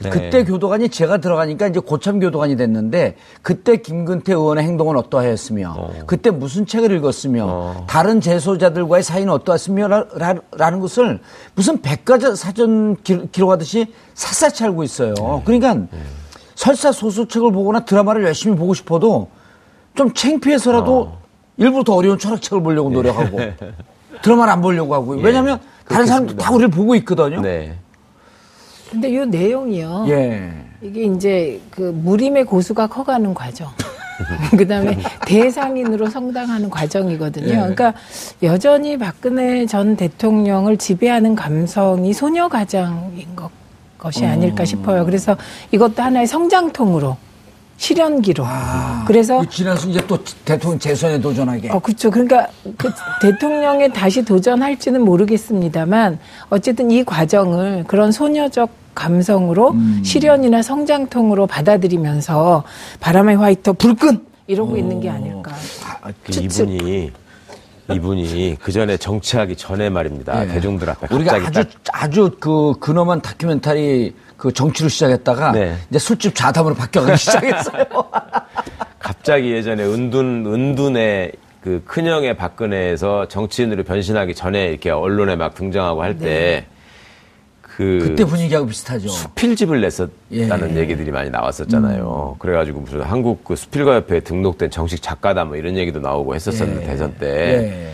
네. 0.00 0.10
그때 0.10 0.44
교도관이 0.44 0.88
제가 0.88 1.18
들어가니까 1.18 1.68
이제 1.68 1.78
고참 1.78 2.18
교도관이 2.18 2.56
됐는데 2.56 3.16
그때 3.42 3.76
김근태 3.76 4.32
의원의 4.32 4.64
행동은 4.64 4.96
어떠하였으며 4.96 5.90
그때 6.06 6.30
무슨 6.30 6.66
책을 6.66 6.90
읽었으며 6.96 7.46
어. 7.48 7.86
다른 7.88 8.20
재소자들과의 8.20 9.04
사이는 9.04 9.32
어떠했으며 9.32 9.86
라, 9.86 10.04
라, 10.16 10.34
라는 10.56 10.80
것을 10.80 11.20
무슨 11.54 11.80
백과사 11.80 12.34
사전 12.34 12.96
기- 13.04 13.28
기록하듯이 13.30 13.94
샅샅이 14.14 14.64
알고 14.64 14.82
있어요. 14.82 15.14
네. 15.14 15.42
그러니까 15.44 15.86
설사 16.56 16.90
소설책을 16.90 17.52
보거나 17.52 17.84
드라마를 17.84 18.24
열심히 18.24 18.56
보고 18.56 18.74
싶어도 18.74 19.28
좀 19.94 20.12
창피해서라도 20.12 21.12
일부러 21.56 21.84
더 21.84 21.94
어려운 21.94 22.18
철학책을 22.18 22.62
보려고 22.62 22.90
노력하고 22.90 23.38
드라마를 24.22 24.52
안 24.52 24.60
보려고 24.60 24.94
하고 24.94 25.12
왜냐하면 25.12 25.60
다른 25.88 26.06
사람들 26.06 26.36
다 26.36 26.52
우리를 26.52 26.70
보고 26.70 26.94
있거든요. 26.96 27.40
네. 27.40 27.76
근데 28.90 29.08
이 29.10 29.26
내용이요. 29.26 30.06
예. 30.08 30.52
이게 30.80 31.04
이제 31.04 31.60
그 31.70 31.80
무림의 31.82 32.44
고수가 32.44 32.86
커가는 32.86 33.34
과정. 33.34 33.68
그다음에 34.56 34.96
대상인으로 35.26 36.08
성장하는 36.08 36.70
과정이거든요. 36.70 37.48
예. 37.48 37.54
그러니까 37.54 37.94
여전히 38.42 38.96
박근혜 38.96 39.66
전 39.66 39.96
대통령을 39.96 40.76
지배하는 40.76 41.34
감성이 41.34 42.12
소녀 42.12 42.48
가장인 42.48 43.34
것, 43.34 43.50
것이 43.98 44.24
아닐까 44.24 44.64
싶어요. 44.64 45.04
그래서 45.04 45.36
이것도 45.72 46.02
하나의 46.02 46.26
성장통으로 46.28 47.16
실현기로. 47.76 48.44
그래서 49.06 49.40
그 49.40 49.48
지나서 49.48 49.88
이제 49.88 50.00
또 50.06 50.18
대통령 50.44 50.78
재선에 50.78 51.20
도전하게. 51.20 51.70
어, 51.70 51.78
그렇죠. 51.78 52.10
그러니까 52.10 52.46
그 52.76 52.90
대통령에 53.20 53.88
다시 53.88 54.24
도전할지는 54.24 55.02
모르겠습니다만 55.02 56.18
어쨌든 56.50 56.90
이 56.90 57.04
과정을 57.04 57.84
그런 57.86 58.12
소녀적 58.12 58.70
감성으로 58.94 59.72
음. 59.72 60.02
실현이나 60.04 60.62
성장통으로 60.62 61.46
받아들이면서 61.46 62.62
바람의 63.00 63.36
화이터 63.36 63.72
불끈 63.72 64.24
이러고 64.46 64.76
있는 64.76 65.00
게 65.00 65.10
아닐까. 65.10 65.52
그 66.22 66.32
추측. 66.32 66.70
이분이 66.70 67.12
이분이 67.92 68.56
그 68.62 68.72
전에 68.72 68.96
정치하기 68.96 69.56
전에 69.56 69.90
말입니다. 69.90 70.42
예. 70.42 70.48
대중들 70.48 70.88
앞에 70.88 71.14
우리가 71.14 71.34
아주 71.36 71.52
딱 71.52 71.68
아주 71.92 72.30
그 72.40 72.72
근엄한 72.80 73.20
다큐멘터리 73.20 74.14
그 74.36 74.52
정치로 74.52 74.88
시작했다가 74.88 75.52
네. 75.52 75.76
이제 75.90 75.98
술집 75.98 76.34
좌담으로 76.34 76.74
바뀌어가기 76.74 77.16
시작했어요. 77.18 77.84
갑자기 78.98 79.52
예전에 79.52 79.84
은둔 79.84 80.46
은둔의 80.46 81.32
그 81.60 81.82
큰형의 81.86 82.36
박근혜에서 82.36 83.28
정치인으로 83.28 83.84
변신하기 83.84 84.34
전에 84.34 84.66
이렇게 84.66 84.90
언론에 84.90 85.36
막 85.36 85.54
등장하고 85.54 86.02
할때그 86.02 86.24
네. 86.24 86.66
그때 87.76 88.24
분위기하고 88.24 88.66
비슷하죠. 88.66 89.08
수필집을 89.08 89.80
냈었다는 89.80 90.76
예. 90.76 90.80
얘기들이 90.80 91.10
많이 91.10 91.30
나왔었잖아요. 91.30 92.36
그래가지고 92.38 92.80
무슨 92.80 93.02
한국 93.02 93.44
그 93.44 93.56
수필가 93.56 93.94
협회에 93.96 94.20
등록된 94.20 94.70
정식 94.70 95.02
작가다 95.02 95.44
뭐 95.44 95.56
이런 95.56 95.76
얘기도 95.76 96.00
나오고 96.00 96.34
했었었는데 96.34 96.82
예. 96.82 96.86
대선 96.86 97.14
때 97.18 97.26
예. 97.28 97.90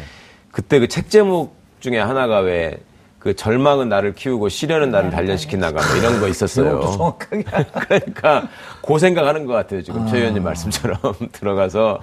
그때 0.51 0.79
그 0.79 0.87
책 0.89 1.09
제목 1.11 1.55
중에 1.81 1.99
하나가 1.99 2.41
왜그 2.41 3.35
절망은 3.37 3.89
나를 3.89 4.15
키우고 4.15 4.51
시련은 4.51 4.91
나를 4.91 5.11
단련시킨다가 5.11 5.81
뭐 5.87 5.97
이런 5.97 6.21
거 6.21 6.29
있었어요. 6.29 6.81
정확하게. 6.81 7.45
그러니까 7.89 8.49
그 8.87 8.99
생각하는 8.99 9.47
것 9.47 9.55
같아요. 9.55 9.83
지금 9.83 10.07
최 10.09 10.19
의원님 10.19 10.43
말씀처럼 10.43 10.99
들어가서 11.33 12.01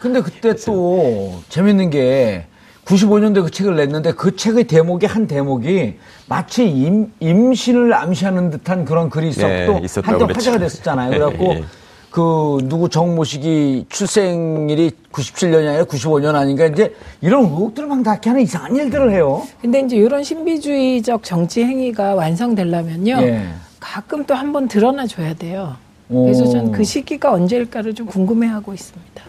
근데 0.00 0.20
그때 0.20 0.54
또 0.66 1.40
재밌는 1.48 1.90
게 1.90 2.46
95년도에 2.86 3.42
그 3.44 3.50
책을 3.50 3.76
냈는데 3.76 4.12
그 4.12 4.36
책의 4.36 4.64
대목이 4.64 5.06
한 5.06 5.26
대목이 5.26 5.94
마치 6.28 6.68
임, 6.68 7.12
임신을 7.20 7.92
암시하는 7.92 8.50
듯한 8.50 8.84
그런 8.84 9.10
글이 9.10 9.28
있었고 9.30 9.48
네, 9.48 9.66
또 9.66 9.78
있었다고 9.84 10.12
한때 10.12 10.24
그랬죠. 10.26 10.50
화제가 10.50 10.58
됐었잖아요. 10.58 11.10
그래갖고 11.18 11.44
예. 11.54 11.64
그 12.10 12.58
누구 12.64 12.88
정모식이 12.88 13.86
출생일이 13.90 14.92
97년이 15.12 15.68
아니라 15.68 15.84
95년 15.84 16.34
아닌가 16.34 16.64
이제 16.66 16.94
이런 17.20 17.42
의혹들을 17.44 17.88
막 17.88 18.00
낳게 18.02 18.30
하는 18.30 18.42
이상한 18.42 18.74
일들을 18.76 19.12
해요. 19.12 19.42
근데 19.60 19.80
이제 19.80 19.96
이런 19.96 20.22
신비주의적 20.22 21.24
정치 21.24 21.64
행위가 21.64 22.14
완성되려면요. 22.14 23.16
예. 23.22 23.48
가끔 23.80 24.24
또 24.24 24.34
한 24.34 24.52
번 24.52 24.68
드러나 24.68 25.06
줘야 25.06 25.34
돼요. 25.34 25.76
그래서 26.08 26.44
오. 26.44 26.50
전그 26.50 26.84
시기가 26.84 27.32
언제일까를 27.32 27.94
좀 27.94 28.06
궁금해하고 28.06 28.72
있습니다. 28.72 29.22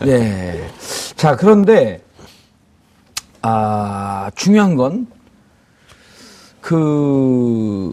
네. 0.00 0.60
자, 1.16 1.36
그런데, 1.36 2.00
아, 3.42 4.30
중요한 4.36 4.76
건, 4.76 5.06
그, 6.60 7.92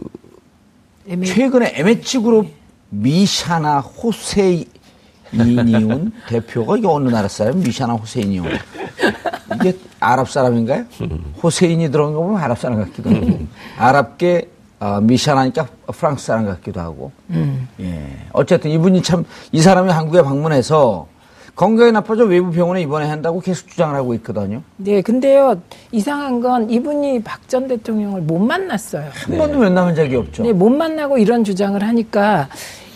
애매- 1.07 1.25
최근에 1.25 1.73
MH 1.75 2.19
그룹 2.19 2.47
미샤나 2.89 3.79
호세 3.79 4.65
이니운 5.31 6.11
대표가 6.29 6.77
이게 6.77 6.87
어느 6.87 7.09
나라 7.09 7.27
사람? 7.27 7.59
미샤나 7.61 7.93
호세인이요. 7.93 8.43
이게 9.55 9.75
아랍 9.99 10.29
사람인가요? 10.29 10.85
호세인이 11.41 11.89
들어간 11.91 12.13
거 12.13 12.21
보면 12.21 12.41
아랍 12.41 12.59
사람 12.59 12.79
같기도 12.83 13.09
하고. 13.11 13.39
아랍계 13.77 14.49
어, 14.79 14.99
미샤나니까 15.01 15.67
프랑스 15.93 16.25
사람 16.27 16.45
같기도 16.45 16.79
하고. 16.79 17.11
예. 17.79 18.27
어쨌든 18.33 18.71
이분이 18.71 19.01
참 19.03 19.25
이 19.51 19.61
사람이 19.61 19.91
한국에 19.91 20.21
방문해서 20.21 21.07
건강이 21.59 21.91
나빠져 21.91 22.23
외부 22.23 22.51
병원에 22.51 22.81
입원해야 22.81 23.11
한다고 23.11 23.41
계속 23.41 23.67
주장을 23.67 23.93
하고 23.93 24.13
있거든요. 24.13 24.61
네, 24.77 25.01
근데요 25.01 25.61
이상한 25.91 26.39
건 26.39 26.69
이분이 26.69 27.21
박 27.23 27.39
전 27.49 27.67
대통령을 27.67 28.21
못 28.21 28.37
만났어요. 28.39 29.09
한 29.11 29.37
번도 29.37 29.57
면담한 29.59 29.93
적이 29.95 30.15
없죠. 30.17 30.43
네, 30.43 30.53
못 30.53 30.69
만나고 30.69 31.17
이런 31.17 31.43
주장을 31.43 31.81
하니까 31.83 32.47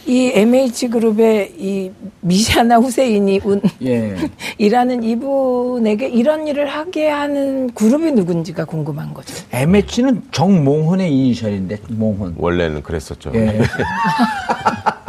이 0.06 0.32
MH 0.34 0.90
그룹의 0.90 1.56
이 1.58 1.92
미샤나 2.22 2.78
후세인이 2.78 3.42
운 3.44 3.62
예. 3.84 4.16
이라는 4.60 5.04
이분에게 5.04 6.08
이런 6.08 6.48
일을 6.48 6.68
하게 6.68 7.10
하는 7.10 7.70
그룹이 7.74 8.12
누군지가 8.14 8.64
궁금한 8.66 9.14
거죠. 9.14 9.34
MH는 9.52 10.22
정몽헌의 10.32 11.12
이니셜인데 11.12 11.80
몽헌. 11.90 12.36
원래는 12.38 12.82
그랬었죠. 12.84 13.32
예. 13.36 13.60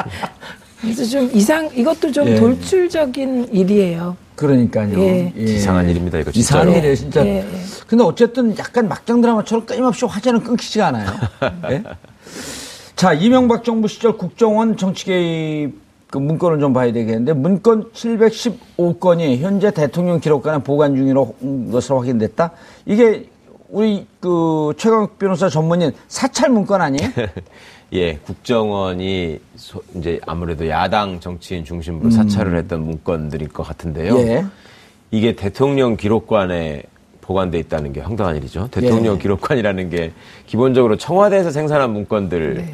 그래서 0.84 1.04
좀 1.04 1.30
이상 1.32 1.70
이것도 1.74 2.12
좀 2.12 2.28
예. 2.28 2.36
돌출적인 2.36 3.48
일이에요. 3.52 4.16
그러니까요. 4.36 4.98
예. 5.00 5.32
이상한 5.36 5.88
일입니다, 5.88 6.18
이거 6.18 6.30
진짜로. 6.30 6.62
이상한 6.62 6.78
일이에요, 6.78 6.96
진짜. 6.96 7.24
예, 7.24 7.36
예. 7.38 7.46
근데 7.86 8.04
어쨌든 8.04 8.56
약간 8.58 8.88
막장 8.88 9.20
드라마처럼 9.20 9.64
끊임없이 9.64 10.04
화제는 10.04 10.42
끊기지가 10.42 10.88
않아요. 10.88 11.06
예? 11.70 11.82
자, 12.96 13.12
이명박 13.12 13.64
정부 13.64 13.88
시절 13.88 14.16
국정원 14.16 14.76
정치 14.76 15.04
개입 15.04 15.84
그 16.10 16.18
문건을 16.18 16.60
좀 16.60 16.72
봐야 16.72 16.92
되겠는데 16.92 17.32
문건 17.32 17.90
715건이 17.92 19.38
현재 19.38 19.72
대통령 19.72 20.20
기록관에 20.20 20.62
보관 20.62 20.94
중으로 20.94 21.34
것으로 21.72 22.00
확인됐다. 22.00 22.52
이게 22.86 23.28
우리 23.68 24.06
그 24.20 24.72
최강 24.76 25.08
변호사 25.18 25.48
전문인 25.48 25.90
사찰 26.06 26.50
문건 26.50 26.80
아니에요? 26.80 27.10
예, 27.94 28.14
국정원이 28.16 29.38
소- 29.54 29.83
이제 29.94 30.18
아무래도 30.26 30.68
야당 30.68 31.20
정치인 31.20 31.64
중심으로 31.64 32.11
사찰을 32.11 32.57
했던 32.59 32.85
문건들일 32.85 33.48
것 33.48 33.62
같은데요. 33.62 34.18
예. 34.18 34.44
이게 35.12 35.37
대통령 35.37 35.96
기록관에 35.96 36.83
보관돼 37.20 37.59
있다는 37.61 37.92
게 37.92 38.00
황당한 38.00 38.37
일이죠. 38.37 38.66
대통령 38.72 39.14
예. 39.14 39.18
기록관이라는 39.18 39.90
게 39.90 40.12
기본적으로 40.46 40.96
청와대에서 40.96 41.52
생산한 41.52 41.92
문건들을 41.92 42.64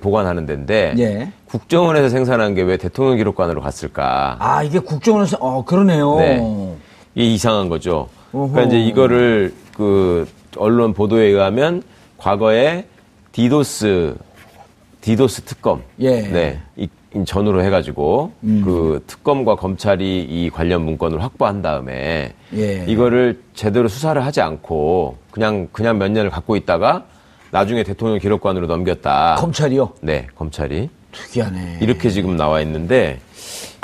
보관하는 0.00 0.46
데인데 0.46 0.94
예. 0.98 1.32
국정원에서 1.46 2.08
생산한 2.08 2.54
게 2.54 2.62
왜 2.62 2.76
대통령 2.76 3.16
기록관으로 3.16 3.60
갔을까? 3.60 4.36
아, 4.38 4.62
이게 4.62 4.78
국정원에서 4.78 5.36
어, 5.40 5.64
그러네요. 5.64 6.16
네. 6.16 6.76
이게 7.16 7.26
이상한 7.34 7.68
거죠. 7.68 8.08
그러니까 8.30 8.60
어허. 8.60 8.66
이제 8.68 8.80
이거를 8.80 9.52
그 9.74 10.28
언론 10.56 10.94
보도에 10.94 11.24
의하면 11.26 11.82
과거에 12.18 12.84
디도스 13.32 14.14
디도스 15.00 15.42
특검 15.42 15.82
예. 16.00 16.22
네. 16.22 16.60
이, 16.76 16.88
이 17.14 17.24
전후로 17.24 17.62
해가지고 17.62 18.32
그 18.42 19.02
특검과 19.06 19.56
검찰이 19.56 20.24
이 20.24 20.50
관련 20.50 20.84
문건을 20.84 21.22
확보한 21.22 21.62
다음에 21.62 22.34
예. 22.54 22.84
이거를 22.86 23.40
제대로 23.54 23.88
수사를 23.88 24.22
하지 24.24 24.40
않고 24.40 25.16
그냥 25.30 25.68
그냥 25.72 25.98
몇 25.98 26.10
년을 26.10 26.30
갖고 26.30 26.56
있다가 26.56 27.04
나중에 27.50 27.82
대통령 27.82 28.18
기록관으로 28.18 28.66
넘겼다. 28.66 29.36
검찰이요? 29.38 29.92
네, 30.02 30.26
검찰이 30.34 30.90
특이하네. 31.12 31.78
이렇게 31.80 32.10
지금 32.10 32.36
나와 32.36 32.60
있는데 32.60 33.20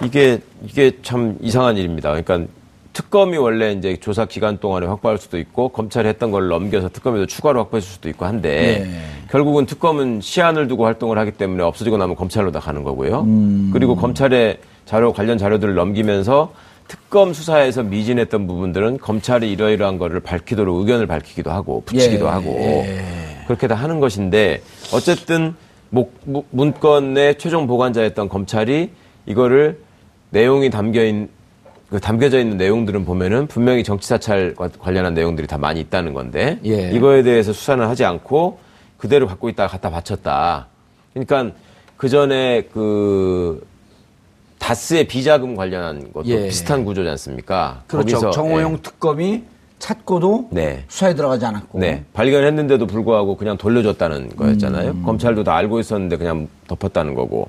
이게 0.05 0.40
이게 0.62 0.92
참 1.03 1.38
이상한 1.40 1.77
일입니다. 1.77 2.11
그러니까 2.11 2.53
특검이 2.94 3.37
원래 3.37 3.72
이제 3.72 3.96
조사 3.96 4.24
기간 4.24 4.57
동안에 4.59 4.87
확보할 4.87 5.18
수도 5.18 5.37
있고 5.38 5.68
검찰이 5.68 6.09
했던 6.09 6.30
걸 6.30 6.48
넘겨서 6.48 6.88
특검에도 6.88 7.26
추가로 7.26 7.61
확보했을 7.61 7.88
수도 7.90 8.09
있고 8.09 8.24
한데 8.24 8.87
네. 8.88 9.00
결국은 9.30 9.66
특검은 9.66 10.20
시한을 10.20 10.68
두고 10.68 10.87
활동을 10.87 11.18
하기 11.18 11.33
때문에 11.33 11.62
없어지고 11.64 11.96
나면 11.98 12.14
검찰로 12.14 12.52
다 12.52 12.61
가는 12.61 12.85
거고요. 12.85 13.22
음. 13.22 13.70
그리고 13.72 13.96
검찰에 13.96 14.59
자료 14.87 15.12
관련 15.12 15.38
자료들을 15.38 15.74
넘기면서 15.74 16.52
특검 16.87 17.33
수사에서 17.33 17.83
미진했던 17.83 18.46
부분들은 18.46 18.98
검찰이 18.98 19.50
이러이러한 19.50 19.98
거를 19.98 20.20
밝히도록 20.20 20.78
의견을 20.80 21.07
밝히기도 21.09 21.50
하고 21.50 21.83
붙이기도 21.87 22.26
예. 22.26 22.30
하고 22.30 22.85
그렇게 23.48 23.66
다 23.66 23.74
하는 23.74 23.98
것인데 24.00 24.61
어쨌든 24.92 25.57
목- 25.90 26.14
무- 26.24 26.44
문건의 26.50 27.38
최종 27.38 27.66
보관자였던 27.66 28.28
검찰이 28.28 28.90
이거를 29.26 29.80
내용이 30.30 30.70
담겨 30.70 31.04
있는 31.04 31.28
그 31.28 31.34
담겨져 32.00 32.38
있는 32.38 32.57
내용들은 32.57 33.04
보면은 33.04 33.46
분명히 33.46 33.85
정치 33.85 34.09
사찰 34.09 34.54
관련한 34.78 35.14
내용들이 35.14 35.46
다 35.46 35.59
많이 35.59 35.80
있다는 35.80 36.14
건데 36.14 36.59
예. 36.64 36.90
이거에 36.90 37.22
대해서 37.22 37.52
수사는 37.52 37.85
하지 37.87 38.04
않고 38.04 38.59
그대로 38.96 39.26
갖고 39.26 39.48
있다가 39.48 39.68
갖다 39.70 39.90
바쳤다. 39.90 40.66
그러니까 41.12 41.57
그 41.96 42.09
전에 42.09 42.62
그 42.72 43.66
다스의 44.59 45.07
비자금 45.07 45.54
관련한 45.54 46.12
것도 46.12 46.26
예. 46.26 46.46
비슷한 46.48 46.85
구조지 46.85 47.09
않습니까? 47.11 47.83
그렇죠. 47.87 48.16
거기서, 48.16 48.30
정호영 48.30 48.72
예. 48.72 48.76
특검이 48.83 49.42
찾고도 49.78 50.48
네. 50.50 50.85
수사에 50.88 51.14
들어가지 51.14 51.44
않았고. 51.44 51.78
네. 51.78 52.04
발견했는데도 52.14 52.87
불구하고 52.87 53.37
그냥 53.37 53.59
돌려줬다는 53.59 54.30
거였잖아요. 54.37 54.90
음. 54.92 55.02
검찰도 55.02 55.44
다 55.44 55.54
알고 55.54 55.80
있었는데 55.80 56.16
그냥 56.16 56.48
덮었다는 56.66 57.14
거고. 57.14 57.48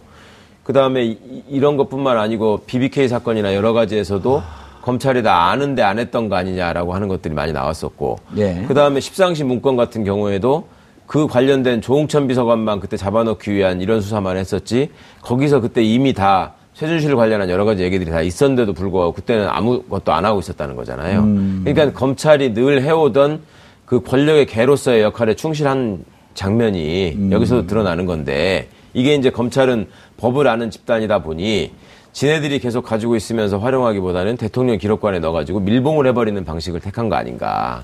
그 0.66 0.74
다음에 0.74 1.16
이런 1.48 1.78
것뿐만 1.78 2.18
아니고 2.18 2.62
BBK 2.66 3.08
사건이나 3.08 3.54
여러 3.54 3.72
가지에서도 3.72 4.42
검찰이 4.82 5.22
다 5.22 5.52
아는데 5.52 5.84
안 5.84 6.00
했던 6.00 6.28
거 6.28 6.36
아니냐라고 6.38 6.96
하는 6.96 7.08
것들이 7.08 7.36
많이 7.36 7.54
나왔었고. 7.54 8.18
예. 8.38 8.66
그 8.68 8.74
다음에 8.74 9.00
십상시 9.00 9.44
문건 9.44 9.78
같은 9.78 10.04
경우에도 10.04 10.68
그 11.06 11.28
관련된 11.28 11.82
조홍천 11.82 12.28
비서관만 12.28 12.80
그때 12.80 12.98
잡아놓기 12.98 13.54
위한 13.54 13.80
이런 13.80 14.02
수사만 14.02 14.38
했었지 14.38 14.90
거기서 15.22 15.62
그때 15.62 15.84
이미 15.84 16.14
다 16.14 16.54
최준실 16.74 17.16
관련한 17.16 17.52
여러 17.52 17.64
가지 17.64 17.84
얘기들이 17.84 18.10
다 18.10 18.22
있었는데도 18.22 18.74
불구하고 18.74 19.12
그때는 19.14 19.48
아무것도 19.48 20.14
안 20.14 20.26
하고 20.26 20.40
있었다는 20.40 20.76
거잖아요. 20.76 21.22
그러니까 21.64 21.94
검찰이 21.94 22.56
늘 22.56 22.82
해오던 22.82 23.42
그 23.86 24.02
권력의 24.02 24.48
개로서의 24.48 25.04
역할에 25.04 25.36
충실한 25.36 26.04
장면이 26.34 27.30
여기서도 27.30 27.68
드러나는 27.68 28.08
건데 28.08 28.68
이게 28.96 29.14
이제 29.14 29.30
검찰은 29.30 29.88
법을 30.18 30.48
아는 30.48 30.72
집단이다 30.72 31.20
보니 31.20 31.74
지네들이 32.14 32.60
계속 32.60 32.86
가지고 32.86 33.18
있으면서 33.18 33.60
활용하기보다는 33.60 34.38
대통령 34.38 34.78
기록관에 34.78 35.20
넣어가지고 35.20 35.60
밀봉을 35.60 36.08
해버리는 36.08 36.44
방식을 36.46 36.80
택한 36.80 37.10
거 37.10 37.18
아닌가. 37.18 37.84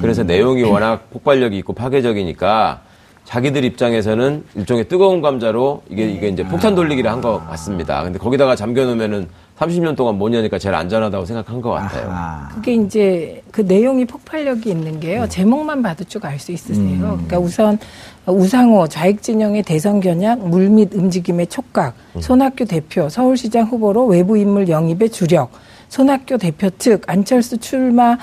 그래서 0.00 0.24
내용이 0.24 0.64
워낙 0.64 1.08
폭발력이 1.12 1.56
있고 1.58 1.72
파괴적이니까 1.72 2.80
자기들 3.24 3.62
입장에서는 3.64 4.44
일종의 4.56 4.88
뜨거운 4.88 5.22
감자로 5.22 5.82
이게 5.88 6.10
이게 6.10 6.28
이제 6.28 6.42
폭탄 6.42 6.74
돌리기를 6.74 7.08
한 7.08 7.20
것 7.20 7.38
같습니다. 7.50 8.02
근데 8.02 8.18
거기다가 8.18 8.56
잠겨놓으면은 8.56 9.28
30년 9.60 9.94
동안 9.94 10.16
못 10.18 10.32
여니까 10.32 10.58
제일 10.58 10.74
안전하다고 10.74 11.26
생각한 11.26 11.60
것 11.60 11.70
같아요. 11.70 12.08
아. 12.10 12.48
그게 12.54 12.72
이제 12.72 13.42
그 13.52 13.60
내용이 13.60 14.06
폭발력이 14.06 14.70
있는 14.70 14.98
게요. 14.98 15.28
제목만 15.28 15.82
봐도 15.82 16.02
쭉 16.02 16.24
알 16.24 16.40
수 16.40 16.50
있으세요. 16.50 16.98
그러니까 16.98 17.38
우선 17.38 17.78
우상호 18.26 18.86
좌익진영의 18.86 19.62
대선 19.62 20.00
견약, 20.00 20.46
물밑 20.46 20.94
움직임의 20.94 21.46
촉각, 21.46 21.94
손학규 22.20 22.66
대표 22.66 23.08
서울시장 23.08 23.66
후보로 23.66 24.06
외부 24.06 24.36
인물 24.36 24.68
영입의 24.68 25.10
주력, 25.10 25.50
손학규 25.88 26.38
대표 26.38 26.70
측 26.78 27.02
안철수 27.06 27.58
출마 27.58 28.18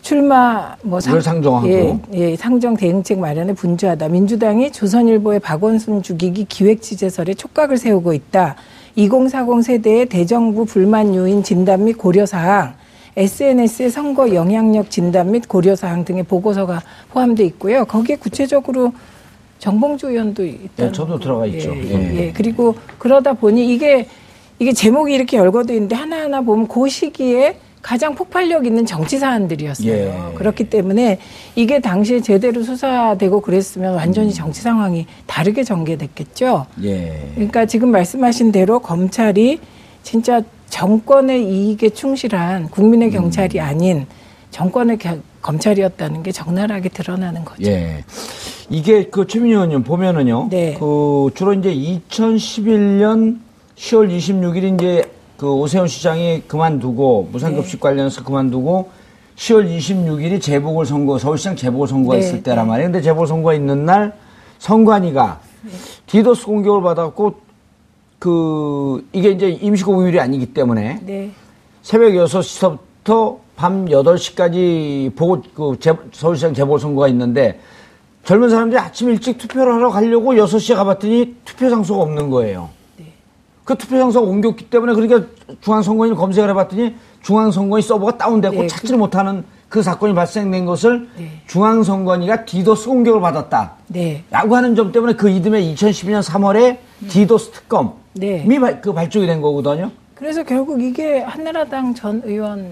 출마 0.00 0.74
뭐 0.82 0.98
상정하고. 1.00 1.68
예, 1.68 1.98
예, 2.12 2.36
상정 2.36 2.76
대응책 2.76 3.20
마련에 3.20 3.52
분주하다. 3.52 4.08
민주당이 4.08 4.72
조선일보의 4.72 5.38
박원순 5.40 6.02
죽이기 6.02 6.46
기획 6.46 6.82
취재설에 6.82 7.34
촉각을 7.34 7.76
세우고 7.76 8.12
있다. 8.12 8.56
2040 8.96 9.62
세대의 9.62 10.06
대정부 10.06 10.64
불만 10.64 11.14
요인 11.14 11.42
진단 11.42 11.84
및 11.84 11.94
고려 11.94 12.26
사항, 12.26 12.74
SNS의 13.16 13.90
선거 13.90 14.34
영향력 14.34 14.90
진단 14.90 15.30
및 15.30 15.46
고려 15.48 15.76
사항 15.76 16.04
등의 16.04 16.24
보고서가 16.24 16.82
포함되어 17.10 17.46
있고요. 17.46 17.84
거기에 17.84 18.16
구체적으로 18.16 18.92
정봉주 19.66 20.10
의원도 20.10 20.44
있다. 20.44 20.86
예, 20.86 20.90
저도 20.92 21.20
들어가 21.20 21.46
있죠. 21.46 21.72
예, 21.76 21.92
예. 21.92 22.16
예. 22.16 22.32
그리고 22.32 22.74
그러다 22.98 23.32
보니 23.34 23.72
이게 23.72 24.08
이게 24.58 24.72
제목이 24.72 25.14
이렇게 25.14 25.36
열거돼 25.36 25.74
있는데 25.74 25.94
하나하나 25.94 26.40
보면 26.40 26.66
그 26.66 26.88
시기에 26.88 27.58
가장 27.80 28.16
폭발력 28.16 28.66
있는 28.66 28.84
정치 28.84 29.18
사안들이었어요. 29.20 29.92
예. 29.92 30.34
그렇기 30.34 30.64
때문에 30.68 31.18
이게 31.54 31.78
당시에 31.80 32.20
제대로 32.22 32.64
수사되고 32.64 33.40
그랬으면 33.40 33.94
완전히 33.94 34.34
정치 34.34 34.62
상황이 34.62 35.06
다르게 35.28 35.62
전개됐겠죠. 35.62 36.66
예. 36.82 37.30
그러니까 37.36 37.64
지금 37.64 37.92
말씀하신 37.92 38.50
대로 38.50 38.80
검찰이 38.80 39.60
진짜 40.02 40.42
정권의 40.70 41.44
이익에 41.48 41.90
충실한 41.90 42.68
국민의 42.68 43.12
경찰이 43.12 43.60
아닌 43.60 44.06
정권의 44.50 44.98
겨- 44.98 45.18
검찰이었다는 45.40 46.22
게 46.24 46.32
적나라하게 46.32 46.88
드러나는 46.88 47.44
거죠. 47.44 47.62
예. 47.70 48.04
이게 48.72 49.04
그 49.04 49.26
최민희 49.26 49.52
의원님 49.52 49.84
보면은요. 49.84 50.48
네. 50.50 50.74
그 50.80 51.28
주로 51.34 51.52
이제 51.52 51.72
2011년 51.74 53.38
10월 53.76 54.10
26일 54.16 54.74
이제 54.74 55.04
그 55.36 55.52
오세훈 55.52 55.86
시장이 55.88 56.44
그만두고 56.48 57.28
무상급식 57.32 57.80
네. 57.80 57.80
관련해서 57.80 58.24
그만두고 58.24 58.88
10월 59.36 59.76
26일이 59.76 60.40
재보궐 60.40 60.86
선거 60.86 61.18
서울시장 61.18 61.54
재보궐 61.54 61.86
선거가 61.88 62.14
네, 62.16 62.20
있을 62.20 62.42
때란 62.42 62.64
네. 62.64 62.70
말이에요. 62.70 62.86
근데 62.88 63.02
재보궐 63.02 63.26
선거가 63.26 63.52
있는 63.54 63.84
날 63.84 64.14
선관위가 64.58 65.40
디도스 66.06 66.46
공격을 66.46 66.80
받았고 66.82 67.34
그 68.18 69.06
이게 69.12 69.30
이제 69.32 69.50
임시 69.50 69.84
공휴일이 69.84 70.18
아니기 70.18 70.46
때문에 70.54 71.00
네. 71.04 71.30
새벽 71.82 72.12
6시부터 72.12 73.36
밤 73.54 73.84
8시까지 73.84 75.14
보고 75.14 75.42
그 75.54 75.76
재- 75.78 75.92
서울시장 76.12 76.54
재보궐 76.54 76.78
선거가 76.80 77.08
있는데 77.08 77.58
젊은 78.24 78.50
사람들이 78.50 78.78
아침 78.78 79.08
일찍 79.10 79.38
투표를 79.38 79.74
하러 79.74 79.90
가려고 79.90 80.32
6시에 80.34 80.76
가봤더니 80.76 81.36
투표 81.44 81.68
장소가 81.68 82.02
없는 82.02 82.30
거예요. 82.30 82.70
그 83.64 83.76
투표 83.76 83.96
장소가 83.96 84.26
옮겼기 84.28 84.70
때문에 84.70 84.92
그러니까 84.94 85.28
중앙선관위 85.60 86.14
검색을 86.16 86.50
해봤더니 86.50 86.96
중앙선관위 87.22 87.82
서버가 87.82 88.18
다운되고 88.18 88.62
네, 88.62 88.66
찾지를 88.66 88.98
못하는 88.98 89.44
그 89.68 89.82
사건이 89.82 90.14
발생된 90.14 90.66
것을 90.66 91.08
네. 91.16 91.30
중앙선관위가 91.46 92.44
디도스 92.44 92.88
공격을 92.88 93.20
받았다. 93.20 93.72
네. 93.86 94.24
라고 94.30 94.56
하는 94.56 94.74
점 94.74 94.90
때문에 94.90 95.14
그 95.14 95.30
이듬해 95.30 95.60
2012년 95.74 96.22
3월에 96.24 96.78
디도스 97.08 97.52
특검이 97.52 97.90
네. 98.14 98.58
발- 98.60 98.80
그 98.80 98.92
발족이 98.92 99.26
된 99.26 99.40
거거든요. 99.40 99.90
그래서 100.16 100.42
결국 100.42 100.82
이게 100.82 101.20
한나라당 101.20 101.94
전 101.94 102.20
의원이 102.24 102.68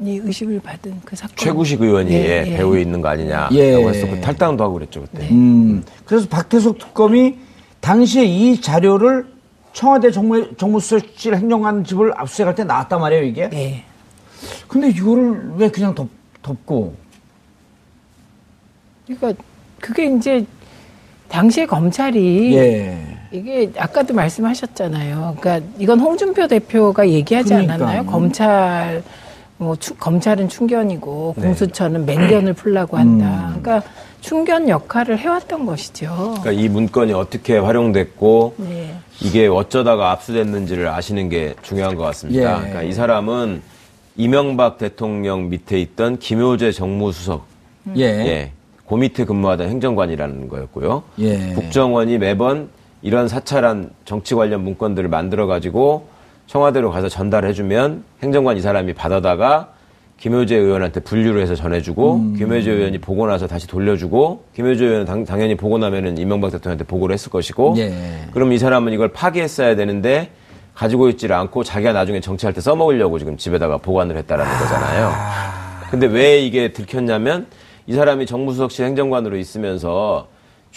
의심을 0.00 0.60
받은 0.60 1.00
그 1.04 1.14
사건. 1.16 1.36
최구식 1.36 1.80
의원이 1.80 2.12
예, 2.12 2.16
예, 2.16 2.44
예. 2.46 2.56
배후에 2.56 2.82
있는 2.82 3.00
거 3.00 3.08
아니냐라고 3.08 3.54
예. 3.54 3.74
해서 3.76 4.06
그 4.08 4.20
탈당도 4.20 4.64
하고 4.64 4.74
그랬죠 4.74 5.02
그때. 5.02 5.28
음, 5.30 5.84
그래서 6.04 6.28
박태석 6.28 6.78
특검이 6.78 7.36
당시에 7.80 8.24
이 8.24 8.60
자료를 8.60 9.26
청와대 9.72 10.10
정무, 10.10 10.56
정무수석실 10.56 11.36
행정관 11.36 11.84
집을 11.84 12.12
압수수색할 12.16 12.54
때 12.54 12.64
나왔단 12.64 13.00
말이에요, 13.00 13.24
이게. 13.24 13.48
네. 13.50 13.84
근데 14.68 14.88
이거를 14.88 15.52
왜 15.56 15.68
그냥 15.70 15.94
덮, 15.94 16.08
덮고. 16.42 16.94
그러니까 19.06 19.42
그게 19.80 20.06
이제 20.06 20.44
당시에 21.28 21.66
검찰이 21.66 22.54
예. 22.56 23.18
이게 23.32 23.70
아까도 23.76 24.14
말씀하셨잖아요. 24.14 25.36
그러니까 25.40 25.66
이건 25.78 26.00
홍준표 26.00 26.46
대표가 26.46 27.08
얘기하지 27.08 27.48
그러니까. 27.48 27.74
않았나요? 27.74 28.06
검찰 28.06 29.02
뭐 29.64 29.76
추- 29.76 29.94
검찰은 29.96 30.48
충견이고 30.48 31.34
네. 31.36 31.42
공수처는 31.42 32.04
맹견을 32.06 32.52
풀라고 32.52 32.96
한다. 32.98 33.54
그러니까 33.60 33.82
충견 34.20 34.68
역할을 34.68 35.18
해왔던 35.18 35.66
것이죠. 35.66 36.14
그러니까 36.42 36.52
이 36.52 36.68
문건이 36.68 37.12
어떻게 37.12 37.58
활용됐고 37.58 38.54
네. 38.58 38.94
이게 39.20 39.46
어쩌다가 39.46 40.12
압수됐는지를 40.12 40.88
아시는 40.88 41.28
게 41.28 41.54
중요한 41.62 41.94
것 41.96 42.04
같습니다. 42.04 42.40
예. 42.40 42.58
그러니까 42.58 42.82
이 42.82 42.92
사람은 42.92 43.62
이명박 44.16 44.78
대통령 44.78 45.48
밑에 45.48 45.80
있던 45.80 46.18
김효재 46.18 46.70
정무수석, 46.72 47.44
예. 47.96 48.02
예, 48.04 48.52
그 48.88 48.94
밑에 48.94 49.24
근무하던 49.24 49.68
행정관이라는 49.68 50.48
거였고요. 50.48 51.02
예. 51.18 51.52
국정원이 51.54 52.18
매번 52.18 52.68
이런 53.02 53.28
사찰한 53.28 53.90
정치 54.04 54.34
관련 54.34 54.62
문건들을 54.64 55.08
만들어 55.08 55.46
가지고 55.46 56.06
청와대로 56.46 56.90
가서 56.90 57.08
전달해주면 57.08 58.04
행정관 58.22 58.56
이 58.56 58.60
사람이 58.60 58.94
받아다가 58.94 59.70
김효재 60.18 60.56
의원한테 60.56 61.00
분류를 61.00 61.42
해서 61.42 61.54
전해주고 61.54 62.14
음. 62.14 62.36
김효재 62.36 62.70
의원이 62.70 62.98
보고 62.98 63.26
나서 63.26 63.46
다시 63.46 63.66
돌려주고 63.66 64.44
김효재 64.54 64.84
의원은 64.84 65.04
당, 65.06 65.24
당연히 65.24 65.56
보고 65.56 65.78
나면은 65.78 66.18
이명박 66.18 66.52
대통령한테 66.52 66.84
보고를 66.84 67.14
했을 67.14 67.30
것이고 67.30 67.74
예. 67.78 67.92
그럼 68.32 68.52
이 68.52 68.58
사람은 68.58 68.92
이걸 68.92 69.08
파기했어야 69.08 69.74
되는데 69.76 70.30
가지고 70.74 71.08
있지를 71.08 71.34
않고 71.36 71.64
자기가 71.64 71.92
나중에 71.92 72.20
정치할 72.20 72.52
때 72.52 72.60
써먹으려고 72.60 73.18
지금 73.18 73.36
집에다가 73.36 73.78
보관을 73.78 74.16
했다라는 74.16 74.58
거잖아요. 74.58 75.12
근데 75.90 76.06
왜 76.06 76.40
이게 76.40 76.72
들켰냐면 76.72 77.46
이 77.86 77.92
사람이 77.92 78.26
정무수석실 78.26 78.84
행정관으로 78.86 79.36
있으면서 79.36 80.28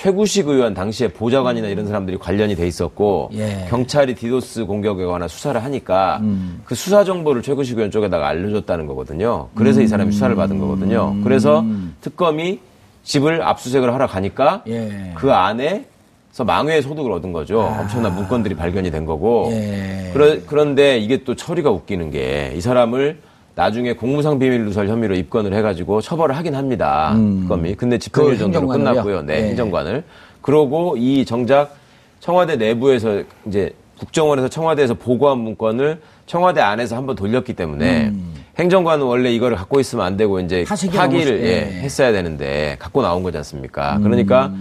최구식 0.02 0.48
의원 0.48 0.76
당시에 0.76 1.08
보좌관이나 1.08 1.70
이런 1.70 1.88
사람들이 1.88 2.20
관련이 2.20 2.56
돼 2.56 2.68
있었고 2.68 3.32
예. 3.34 3.66
경찰이 3.68 4.14
디도스 4.14 4.66
공격에 4.66 5.04
관한 5.04 5.28
수사를 5.28 5.62
하니까 5.64 6.22
그 6.66 6.76
수사 6.76 7.04
정보를 7.04 7.42
최구식 7.42 7.78
의원 7.78 7.90
쪽에다가 7.90 8.28
알려줬다는 8.28 8.86
거거든요. 8.86 9.48
그래서 9.56 9.82
이 9.82 9.88
사람이 9.88 10.12
수사를 10.12 10.36
받은 10.36 10.60
거거든요. 10.60 11.16
그래서 11.24 11.66
특검이 12.02 12.60
집을 13.04 13.42
압수수색을 13.42 13.92
하러 13.92 14.06
가니까 14.06 14.62
예. 14.68 15.14
그 15.16 15.34
안에 15.34 15.86
서 16.32 16.44
망외의 16.44 16.84
소득을 16.84 17.12
얻은 17.14 17.32
거죠. 17.32 17.62
엄청난 17.62 18.14
문건들이 18.14 18.54
발견이 18.54 18.92
된 18.92 19.08
거고. 19.08 19.50
예. 19.52 20.12
그러, 20.14 20.38
그런데 20.46 21.00
이게 21.00 21.24
또 21.24 21.34
처리가 21.34 21.72
웃기는 21.72 22.12
게 22.12 22.54
이 22.56 22.62
사람을 22.62 23.18
나중에 23.58 23.94
공무상 23.94 24.38
비밀 24.38 24.66
누설 24.66 24.88
혐의로 24.88 25.16
입건을 25.16 25.52
해가지고 25.56 26.00
처벌을 26.00 26.38
하긴 26.38 26.54
합니다. 26.54 27.16
특검이. 27.42 27.74
근데 27.74 27.98
집행유예 27.98 28.34
그 28.34 28.38
정도로? 28.38 28.68
끝났고요. 28.68 29.24
네, 29.24 29.38
예. 29.38 29.48
행정관을. 29.48 30.04
그러고 30.42 30.96
이 30.96 31.26
정작 31.26 31.76
청와대 32.20 32.56
내부에서 32.56 33.24
이제 33.48 33.74
국정원에서 33.98 34.48
청와대에서 34.48 34.94
보고한 34.94 35.40
문건을 35.40 36.02
청와대 36.28 36.62
안에서 36.62 36.98
한번 36.98 37.16
돌렸기 37.16 37.54
때문에 37.54 38.14
행정관은 38.60 39.04
원래 39.04 39.34
이거를 39.34 39.58
갖고 39.58 39.80
있으면 39.80 40.06
안 40.06 40.18
되고 40.18 40.40
이제 40.40 40.64
파기를 40.94 41.42
예, 41.42 41.48
예. 41.48 41.82
했어야 41.82 42.12
되는데 42.12 42.76
갖고 42.78 43.02
나온 43.02 43.24
거지 43.24 43.38
않습니까? 43.38 43.98
그러니까 44.04 44.54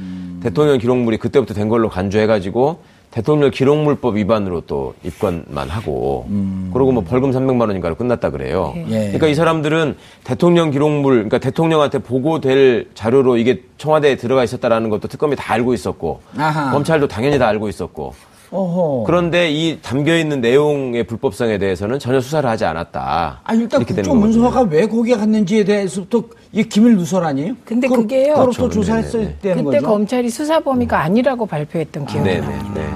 대통령 0.43 0.79
기록물이 0.79 1.19
그때부터 1.19 1.53
된 1.53 1.69
걸로 1.69 1.91
간주해가지고 1.91 2.81
대통령 3.17 3.51
기록물법 3.51 4.17
위반으로 4.17 4.61
또 4.67 4.93
입건만 5.03 5.71
하고 5.71 6.27
그러고 6.71 6.93
뭐 6.93 7.03
벌금 7.03 7.31
300만 7.31 7.63
원인가로 7.63 7.95
끝났다 7.95 8.29
그래요. 8.29 8.75
예. 8.77 9.05
그러니까 9.07 9.29
이 9.29 9.35
사람들은 9.35 9.97
대통령 10.23 10.71
기록물 10.71 11.15
그러니까 11.15 11.39
대통령한테 11.39 12.01
보고될 12.01 12.91
자료로 12.93 13.39
이게 13.39 13.63
청와대에 13.79 14.17
들어가 14.17 14.45
있었다라는 14.45 14.91
것도 14.91 15.09
특검이 15.09 15.35
다 15.35 15.55
알고 15.55 15.73
있었고 15.73 16.21
아하. 16.37 16.73
검찰도 16.73 17.09
당연히 17.09 17.39
다 17.39 17.49
알고 17.49 17.71
있었고 17.71 18.13
어허. 18.51 19.05
그런데 19.07 19.51
이 19.51 19.79
담겨 19.83 20.17
있는 20.17 20.41
내용의 20.41 21.05
불법성에 21.05 21.59
대해서는 21.59 21.99
전혀 21.99 22.21
수사를 22.21 22.49
하지 22.49 22.65
않았다. 22.65 23.41
아, 23.43 23.55
일단 23.55 23.85
되는 23.85 24.03
국정문서가. 24.03 24.61
왜 24.63 24.87
거기에 24.87 25.17
갔는지에 25.17 25.65
대해서부터 25.65 26.23
이게 26.53 26.69
기밀 26.69 26.97
누설 26.97 27.25
아니에요? 27.25 27.55
근데 27.65 27.89
그게요. 27.89 28.35
그렇죠. 28.35 28.63
또 28.63 28.69
조사했어야 28.71 29.23
네네네. 29.23 29.39
되는 29.43 29.65
그때 29.65 29.79
거죠. 29.79 29.89
검찰이 29.89 30.31
수사 30.31 30.61
범위가 30.61 31.01
아니라고 31.01 31.45
발표했던 31.47 32.07
기억이 32.07 32.29
네네. 32.29 32.47
나요. 32.47 32.73
네. 32.75 32.89
아, 32.93 32.96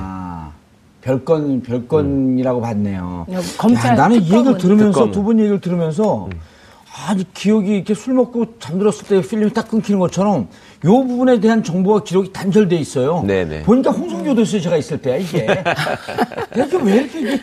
별건 1.03 1.63
별건이라고 1.63 2.61
봤네요. 2.61 3.27
음. 3.29 3.41
검찰 3.59 3.93
야, 3.93 3.95
나는 3.95 4.17
이 4.21 4.25
얘기를 4.31 4.59
들으면서 4.59 4.91
특검은. 4.93 5.13
두분 5.13 5.39
얘기를 5.39 5.61
들으면서 5.61 6.29
아주 7.07 7.25
기억이 7.33 7.75
이렇게 7.77 7.95
술 7.95 8.15
먹고 8.15 8.59
잠들었을 8.59 9.07
때 9.09 9.21
필름이 9.23 9.53
딱 9.53 9.69
끊기는 9.69 9.99
것처럼 10.01 10.49
요 10.85 10.91
부분에 11.07 11.41
대한 11.41 11.63
정보와 11.63 12.03
기록이 12.03 12.33
단절돼 12.33 12.77
있어요. 12.77 13.23
네네. 13.27 13.63
보니까 13.63 13.91
홍성교 13.91 14.35
도수에 14.35 14.61
제가 14.61 14.77
있을 14.77 15.01
때야 15.01 15.17
이게. 15.17 15.47
내가 16.55 16.79
왜 16.83 16.97
이렇게 16.97 17.21
이게 17.21 17.41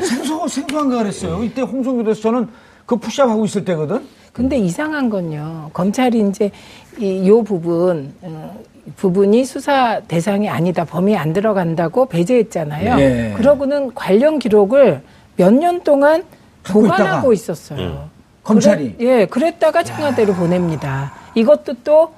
생소 0.00 0.48
생소한가 0.48 0.98
그랬어요. 0.98 1.42
이때 1.44 1.60
홍성교 1.62 2.04
도수 2.04 2.22
저는 2.22 2.48
그 2.86 2.96
푸시업 2.96 3.28
하고 3.28 3.44
있을 3.44 3.64
때거든. 3.64 4.06
근데 4.32 4.56
이상한 4.56 5.10
건요. 5.10 5.68
검찰이 5.72 6.26
이제 6.30 6.50
이 6.98 7.26
요 7.28 7.42
부분 7.42 8.12
어, 8.22 8.58
부분이 8.96 9.44
수사 9.44 10.00
대상이 10.00 10.48
아니다. 10.48 10.84
범위에 10.84 11.16
안 11.16 11.32
들어간다고 11.32 12.06
배제했잖아요. 12.06 12.98
예. 13.00 13.34
그러고는 13.36 13.94
관련 13.94 14.38
기록을 14.38 15.02
몇 15.36 15.52
년 15.52 15.82
동안 15.82 16.24
보관하고 16.64 17.32
있다가. 17.32 17.32
있었어요. 17.32 18.08
검찰이? 18.42 18.96
그랬- 18.96 19.00
예, 19.20 19.26
그랬다가 19.26 19.82
청와대로 19.82 20.34
보냅니다. 20.34 21.12
이것도 21.34 21.74
또 21.84 22.12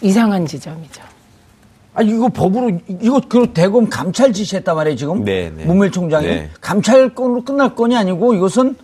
이상한 0.00 0.46
지점이죠. 0.46 1.02
아 1.94 2.02
이거 2.02 2.28
법으로 2.28 2.70
이거 2.88 3.20
그 3.28 3.52
대검 3.52 3.88
감찰 3.90 4.32
지시했단 4.32 4.74
말이에요 4.74 4.96
지금 4.96 5.24
네, 5.24 5.52
네. 5.54 5.64
문밀 5.66 5.90
총장이 5.92 6.26
네. 6.26 6.50
감찰 6.60 7.14
건으로 7.14 7.44
끝날 7.44 7.74
건이 7.74 7.94
아니고 7.94 8.32
이것은 8.34 8.76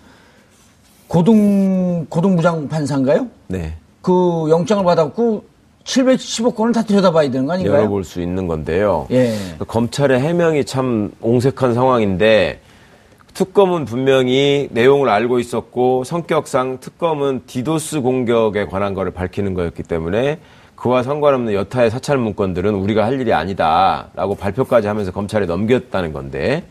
고등 1.06 2.04
고등부장 2.10 2.68
판사인가요? 2.68 3.28
네. 3.46 3.74
그 4.02 4.46
영장을 4.50 4.84
받았고 4.84 5.42
710억 5.88 6.54
건을 6.54 6.72
다 6.72 6.82
들여다봐야 6.82 7.30
되는 7.30 7.46
거 7.46 7.54
아닌가요? 7.54 7.78
열어볼 7.78 8.04
수 8.04 8.20
있는 8.20 8.46
건데요. 8.46 9.06
예. 9.10 9.34
검찰의 9.66 10.20
해명이 10.20 10.64
참 10.66 11.10
옹색한 11.20 11.72
상황인데 11.72 12.60
특검은 13.32 13.86
분명히 13.86 14.68
내용을 14.70 15.08
알고 15.08 15.38
있었고 15.38 16.04
성격상 16.04 16.78
특검은 16.80 17.42
디도스 17.46 18.02
공격에 18.02 18.66
관한 18.66 18.94
거를 18.94 19.12
밝히는 19.12 19.54
거였기 19.54 19.82
때문에 19.82 20.40
그와 20.74 21.02
상관없는 21.02 21.54
여타의 21.54 21.90
사찰 21.90 22.18
문건들은 22.18 22.74
우리가 22.74 23.04
할 23.04 23.20
일이 23.20 23.32
아니다라고 23.32 24.34
발표까지 24.34 24.86
하면서 24.88 25.10
검찰에 25.10 25.46
넘겼다는 25.46 26.12
건데 26.12 26.64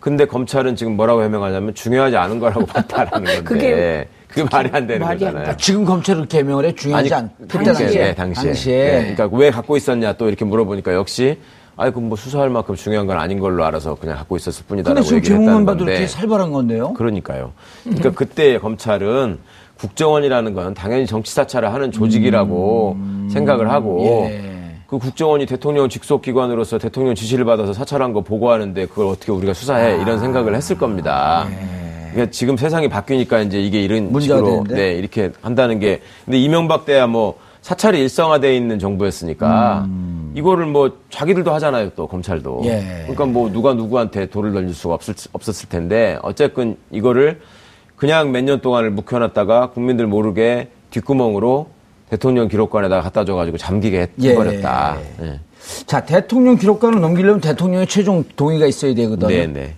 근데 0.00 0.24
검찰은 0.24 0.76
지금 0.76 0.96
뭐라고 0.96 1.22
해명하냐면 1.22 1.74
중요하지 1.74 2.16
않은 2.16 2.38
거라고 2.38 2.64
봤다라는 2.66 3.24
건데 3.24 3.42
그게 3.42 4.08
그게, 4.34 4.48
말이 4.50 4.68
안 4.72 4.86
되는 4.86 5.06
말이 5.06 5.24
안 5.24 5.32
거잖아요. 5.32 5.50
아, 5.52 5.56
지금 5.56 5.84
검찰을 5.84 6.26
개명을 6.26 6.64
해 6.64 6.74
중요하지 6.74 7.14
않. 7.14 7.30
그때 7.38 7.64
당시에, 7.64 7.72
당시에. 7.72 8.02
네, 8.02 8.14
당시에. 8.14 8.44
당시에. 8.44 8.76
네, 8.76 9.14
그러니까 9.14 9.36
왜 9.36 9.50
갖고 9.50 9.76
있었냐 9.76 10.14
또 10.14 10.28
이렇게 10.28 10.44
물어보니까 10.44 10.92
역시 10.94 11.38
아이 11.76 11.90
그뭐 11.92 12.16
수사할 12.16 12.50
만큼 12.50 12.74
중요한 12.74 13.06
건 13.06 13.18
아닌 13.18 13.38
걸로 13.38 13.64
알아서 13.64 13.94
그냥 13.94 14.16
갖고 14.16 14.36
있었을 14.36 14.64
근데 14.66 14.82
뿐이다라고 14.82 15.04
지금 15.04 15.16
얘기를 15.18 15.36
제목만 15.36 15.52
했다는 15.52 15.66
봐도 15.66 15.78
건데 15.78 15.92
이렇게 15.92 16.06
살벌한 16.08 16.52
건데요. 16.52 16.92
그러니까요. 16.94 17.52
그러니까 17.84 18.10
그때 18.10 18.58
검찰은 18.58 19.38
국정원이라는 19.78 20.54
건 20.54 20.74
당연히 20.74 21.06
정치 21.06 21.32
사찰을 21.34 21.72
하는 21.72 21.90
조직이라고 21.92 22.96
생각을 23.30 23.70
하고 23.70 24.26
예. 24.30 24.54
그 24.86 24.98
국정원이 24.98 25.46
대통령 25.46 25.88
직속 25.88 26.22
기관으로서 26.22 26.78
대통령 26.78 27.14
지시를 27.14 27.44
받아서 27.44 27.72
사찰한 27.72 28.12
거 28.12 28.20
보고하는데 28.20 28.86
그걸 28.86 29.06
어떻게 29.06 29.32
우리가 29.32 29.52
수사해 29.52 30.00
이런 30.00 30.20
생각을 30.20 30.54
했을 30.54 30.78
겁니다. 30.78 31.48
그러니까 32.14 32.30
지금 32.32 32.56
세상이 32.56 32.88
바뀌니까 32.88 33.40
이제 33.40 33.60
이게 33.60 33.82
이런 33.82 34.18
식으로 34.20 34.44
되는데? 34.46 34.74
네, 34.74 34.92
이렇게 34.94 35.32
한다는 35.42 35.78
게 35.78 36.00
근데 36.24 36.38
이명박 36.38 36.84
때야 36.86 37.06
뭐 37.06 37.38
사찰이 37.62 37.98
일상화돼 38.00 38.54
있는 38.56 38.78
정부였으니까 38.78 39.88
이거를 40.34 40.66
뭐 40.66 40.98
자기들도 41.10 41.52
하잖아요 41.54 41.90
또 41.96 42.06
검찰도 42.06 42.62
예. 42.64 42.82
그러니까 43.02 43.24
뭐 43.26 43.50
누가 43.50 43.72
누구한테 43.74 44.26
돌을 44.26 44.52
던질 44.52 44.74
수가 44.74 44.94
없을, 44.94 45.14
없었을 45.32 45.68
텐데 45.68 46.18
어쨌든 46.22 46.76
이거를 46.90 47.40
그냥 47.96 48.32
몇 48.32 48.42
년 48.42 48.60
동안을 48.60 48.90
묵혀놨다가 48.90 49.70
국민들 49.70 50.06
모르게 50.06 50.68
뒷구멍으로 50.90 51.68
대통령 52.10 52.48
기록관에다가 52.48 53.00
갖다 53.02 53.24
줘가지고 53.24 53.56
잠기게 53.56 54.00
해- 54.02 54.08
예. 54.20 54.30
해버렸다. 54.30 54.98
예. 55.22 55.40
자, 55.86 56.04
대통령 56.04 56.56
기록관을 56.56 57.00
넘기려면 57.00 57.40
대통령의 57.40 57.86
최종 57.86 58.22
동의가 58.36 58.66
있어야 58.66 58.94
되거든요. 58.94 59.28
네, 59.28 59.46
네. 59.46 59.74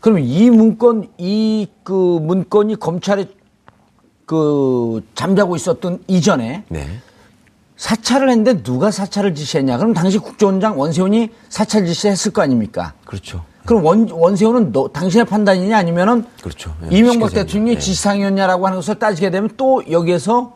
그러면 0.00 0.24
이 0.24 0.50
문건, 0.50 1.08
이 1.18 1.66
그 1.82 1.92
문건이 2.22 2.76
검찰에 2.76 3.26
그 4.26 5.04
잠자고 5.14 5.56
있었던 5.56 6.04
이전에 6.06 6.64
네. 6.68 6.86
사찰을 7.76 8.28
했는데 8.30 8.62
누가 8.62 8.90
사찰을 8.90 9.34
지시했냐? 9.34 9.76
그럼 9.78 9.92
당시 9.92 10.18
국정원장 10.18 10.78
원세훈이 10.78 11.30
사찰 11.48 11.84
지시했을 11.86 12.32
거 12.32 12.42
아닙니까? 12.42 12.92
그렇죠. 13.04 13.42
그럼 13.66 13.84
원, 13.84 14.08
원세훈은 14.10 14.72
너, 14.72 14.88
당신의 14.88 15.24
판단이냐 15.26 15.76
아니면은 15.76 16.24
그렇죠. 16.42 16.72
예, 16.90 16.96
이명박 16.96 17.32
대통령이 17.32 17.74
예. 17.74 17.78
지시상이었냐라고 17.78 18.66
하는 18.66 18.78
것을 18.78 18.98
따지게 18.98 19.30
되면 19.30 19.50
또 19.56 19.82
여기에서 19.90 20.54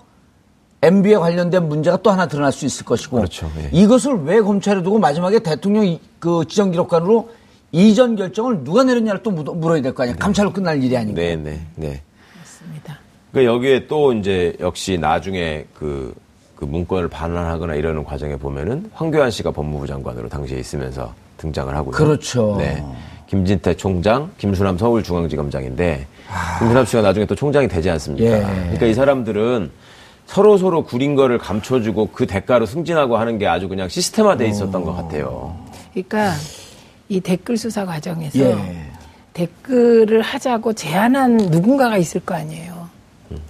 MB에 0.82 1.16
관련된 1.16 1.68
문제가 1.68 1.96
또 1.96 2.10
하나 2.10 2.26
드러날 2.26 2.52
수 2.52 2.64
있을 2.66 2.84
것이고 2.84 3.16
그렇죠. 3.16 3.50
예. 3.58 3.70
이것을 3.72 4.22
왜 4.24 4.40
검찰에 4.40 4.82
두고 4.82 4.98
마지막에 4.98 5.38
대통령 5.40 5.84
이- 5.86 6.00
그 6.20 6.44
지정 6.48 6.70
기록관으로 6.70 7.30
이전 7.78 8.14
결정을 8.14 8.62
누가 8.62 8.84
내렸냐를 8.84 9.20
또 9.24 9.32
묻- 9.32 9.52
물어야 9.56 9.82
될 9.82 9.92
거 9.92 10.04
아니야. 10.04 10.14
감찰로 10.16 10.52
끝날 10.52 10.80
일이 10.82 10.96
아니고. 10.96 11.16
네, 11.16 11.34
네, 11.34 11.58
네. 11.74 12.00
맞습니다. 12.38 12.98
그러니까 13.32 13.52
여기에 13.52 13.88
또 13.88 14.12
이제 14.12 14.54
역시 14.60 14.96
나중에 14.96 15.64
그, 15.74 16.14
그 16.54 16.64
문건을 16.64 17.08
반환하거나 17.08 17.74
이러는 17.74 18.04
과정에 18.04 18.36
보면은 18.36 18.88
황교안 18.94 19.28
씨가 19.32 19.50
법무부 19.50 19.88
장관으로 19.88 20.28
당시에 20.28 20.56
있으면서 20.60 21.12
등장을 21.38 21.74
하고요. 21.74 21.90
그렇죠. 21.90 22.54
네. 22.58 22.80
김진태 23.26 23.74
총장, 23.76 24.30
김수남 24.38 24.78
서울중앙지검장인데 24.78 26.06
김수남 26.60 26.84
씨가 26.84 27.02
나중에 27.02 27.26
또 27.26 27.34
총장이 27.34 27.66
되지 27.66 27.90
않습니까? 27.90 28.24
예. 28.38 28.40
그러니까 28.44 28.86
이 28.86 28.94
사람들은 28.94 29.72
서로 30.26 30.56
서로 30.58 30.84
구린 30.84 31.16
거를 31.16 31.38
감춰주고 31.38 32.10
그 32.12 32.28
대가로 32.28 32.66
승진하고 32.66 33.16
하는 33.16 33.36
게 33.38 33.48
아주 33.48 33.66
그냥 33.68 33.88
시스템화돼 33.88 34.46
있었던 34.46 34.84
것 34.84 34.94
같아요. 34.94 35.56
그러니까 35.92 36.34
이 37.14 37.20
댓글 37.20 37.56
수사 37.56 37.86
과정에서 37.86 38.40
예. 38.40 38.56
댓글을 39.34 40.20
하자고 40.20 40.72
제안한 40.72 41.36
누군가가 41.36 41.96
있을 41.96 42.20
거 42.20 42.34
아니에요. 42.34 42.88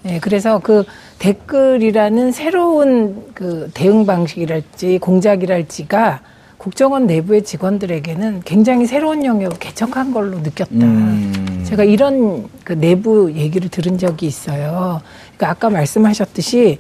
예, 0.07 0.19
그래서 0.21 0.59
그 0.59 0.85
댓글이라는 1.19 2.33
새로운 2.33 3.25
그 3.35 3.71
대응 3.73 4.05
방식이랄지 4.05 4.99
공작이랄지가 4.99 6.21
국정원 6.59 7.07
내부의 7.07 7.45
직원들에게는 7.45 8.43
굉장히 8.45 8.87
새로운 8.87 9.25
영역을 9.25 9.59
개척한 9.59 10.13
걸로 10.13 10.39
느꼈다. 10.39 11.65
제가 11.65 11.85
이런 11.85 12.49
그 12.65 12.75
내부 12.75 13.33
얘기를 13.33 13.69
들은 13.69 13.99
적이 13.99 14.27
있어요. 14.27 15.01
그러니까 15.37 15.51
아까 15.51 15.71
말씀하셨듯이 15.71 16.79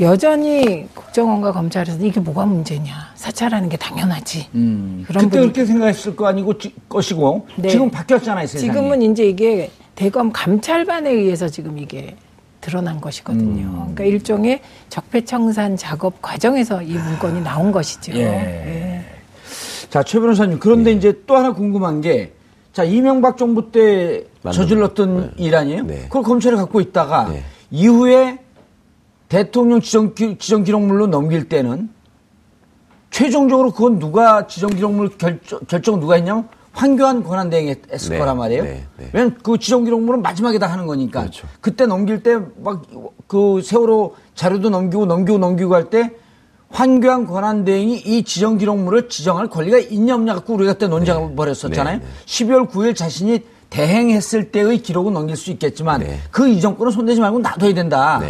여전히 0.00 0.88
국정원과 0.94 1.52
검찰에서 1.52 2.04
이게 2.04 2.18
뭐가 2.20 2.44
문제냐. 2.46 3.12
사찰하는 3.14 3.68
게 3.68 3.76
당연하지. 3.76 4.48
음. 4.54 5.04
그런 5.06 5.24
그때 5.24 5.38
분이- 5.38 5.42
그렇게 5.42 5.64
생각했을 5.64 6.16
거 6.16 6.26
아니고 6.26 6.58
지- 6.58 6.74
것이고 6.88 7.46
네. 7.56 7.68
지금 7.68 7.90
바뀌었잖아요. 7.90 8.46
세상이. 8.46 8.72
지금은 8.72 9.02
이제 9.02 9.24
이게 9.28 9.70
대검 9.94 10.32
감찰반에 10.32 11.10
의해서 11.10 11.48
지금 11.48 11.78
이게 11.78 12.16
드러난 12.60 13.00
것이거든요. 13.00 13.66
음. 13.66 13.74
그러니까 13.94 14.04
일종의 14.04 14.60
적폐청산 14.88 15.76
작업 15.76 16.20
과정에서 16.20 16.82
이 16.82 16.94
문건이 16.94 17.42
나온 17.42 17.70
것이죠. 17.70 18.12
예. 18.14 18.22
예. 18.24 19.04
자, 19.90 20.02
최 20.02 20.18
변호사님. 20.18 20.58
그런데 20.58 20.90
이제 20.90 21.20
또 21.26 21.36
하나 21.36 21.52
궁금한 21.52 22.00
게, 22.00 22.32
자, 22.72 22.82
이명박 22.82 23.36
정부 23.36 23.70
때 23.70 24.24
맞는 24.42 24.56
저질렀던 24.56 25.20
네. 25.36 25.44
일 25.44 25.54
아니에요? 25.54 25.84
네. 25.84 26.02
그걸 26.08 26.22
검찰이 26.24 26.56
갖고 26.56 26.80
있다가 26.80 27.28
네. 27.28 27.44
이후에 27.70 28.38
대통령 29.38 29.80
지정, 29.80 30.14
기- 30.14 30.38
지정 30.38 30.62
기록물로 30.62 31.08
넘길 31.08 31.48
때는 31.48 31.88
최종적으로 33.10 33.72
그건 33.72 33.98
누가 33.98 34.46
지정 34.46 34.70
기록물 34.70 35.08
결정, 35.18 35.58
결정 35.66 35.98
누가 35.98 36.14
했냐면 36.14 36.48
황교안 36.72 37.24
권한대행이 37.24 37.74
했을 37.92 38.10
네. 38.10 38.18
거란 38.18 38.36
말이에요. 38.38 38.62
네. 38.62 38.84
네. 38.96 39.08
왜냐면 39.12 39.36
그 39.42 39.58
지정 39.58 39.82
기록물은 39.82 40.22
마지막에 40.22 40.60
다 40.60 40.68
하는 40.68 40.86
거니까. 40.86 41.20
그렇죠. 41.22 41.48
그때 41.60 41.84
넘길 41.86 42.22
때 42.22 42.36
막 42.62 42.82
그 43.26 43.60
세월호 43.62 44.14
자료도 44.36 44.70
넘기고 44.70 45.06
넘기고 45.06 45.38
넘기고 45.38 45.74
할 45.74 45.90
때 45.90 46.12
황교안 46.68 47.26
권한대행이 47.26 48.02
이 48.04 48.22
지정 48.22 48.56
기록물을 48.58 49.08
지정할 49.08 49.48
권리가 49.48 49.78
있냐 49.78 50.14
없냐 50.14 50.34
갖고 50.34 50.54
우리가 50.54 50.74
그때 50.74 50.86
논쟁을 50.86 51.34
벌였었잖아요. 51.34 51.98
네, 51.98 52.04
네. 52.04 52.10
12월 52.26 52.68
9일 52.70 52.94
자신이 52.94 53.40
대행했을 53.70 54.52
때의 54.52 54.78
기록은 54.78 55.12
넘길 55.12 55.36
수 55.36 55.50
있겠지만 55.50 56.00
네. 56.02 56.18
그 56.30 56.48
이전권은 56.48 56.92
손대지 56.92 57.20
말고 57.20 57.40
놔둬야 57.40 57.74
된다. 57.74 58.20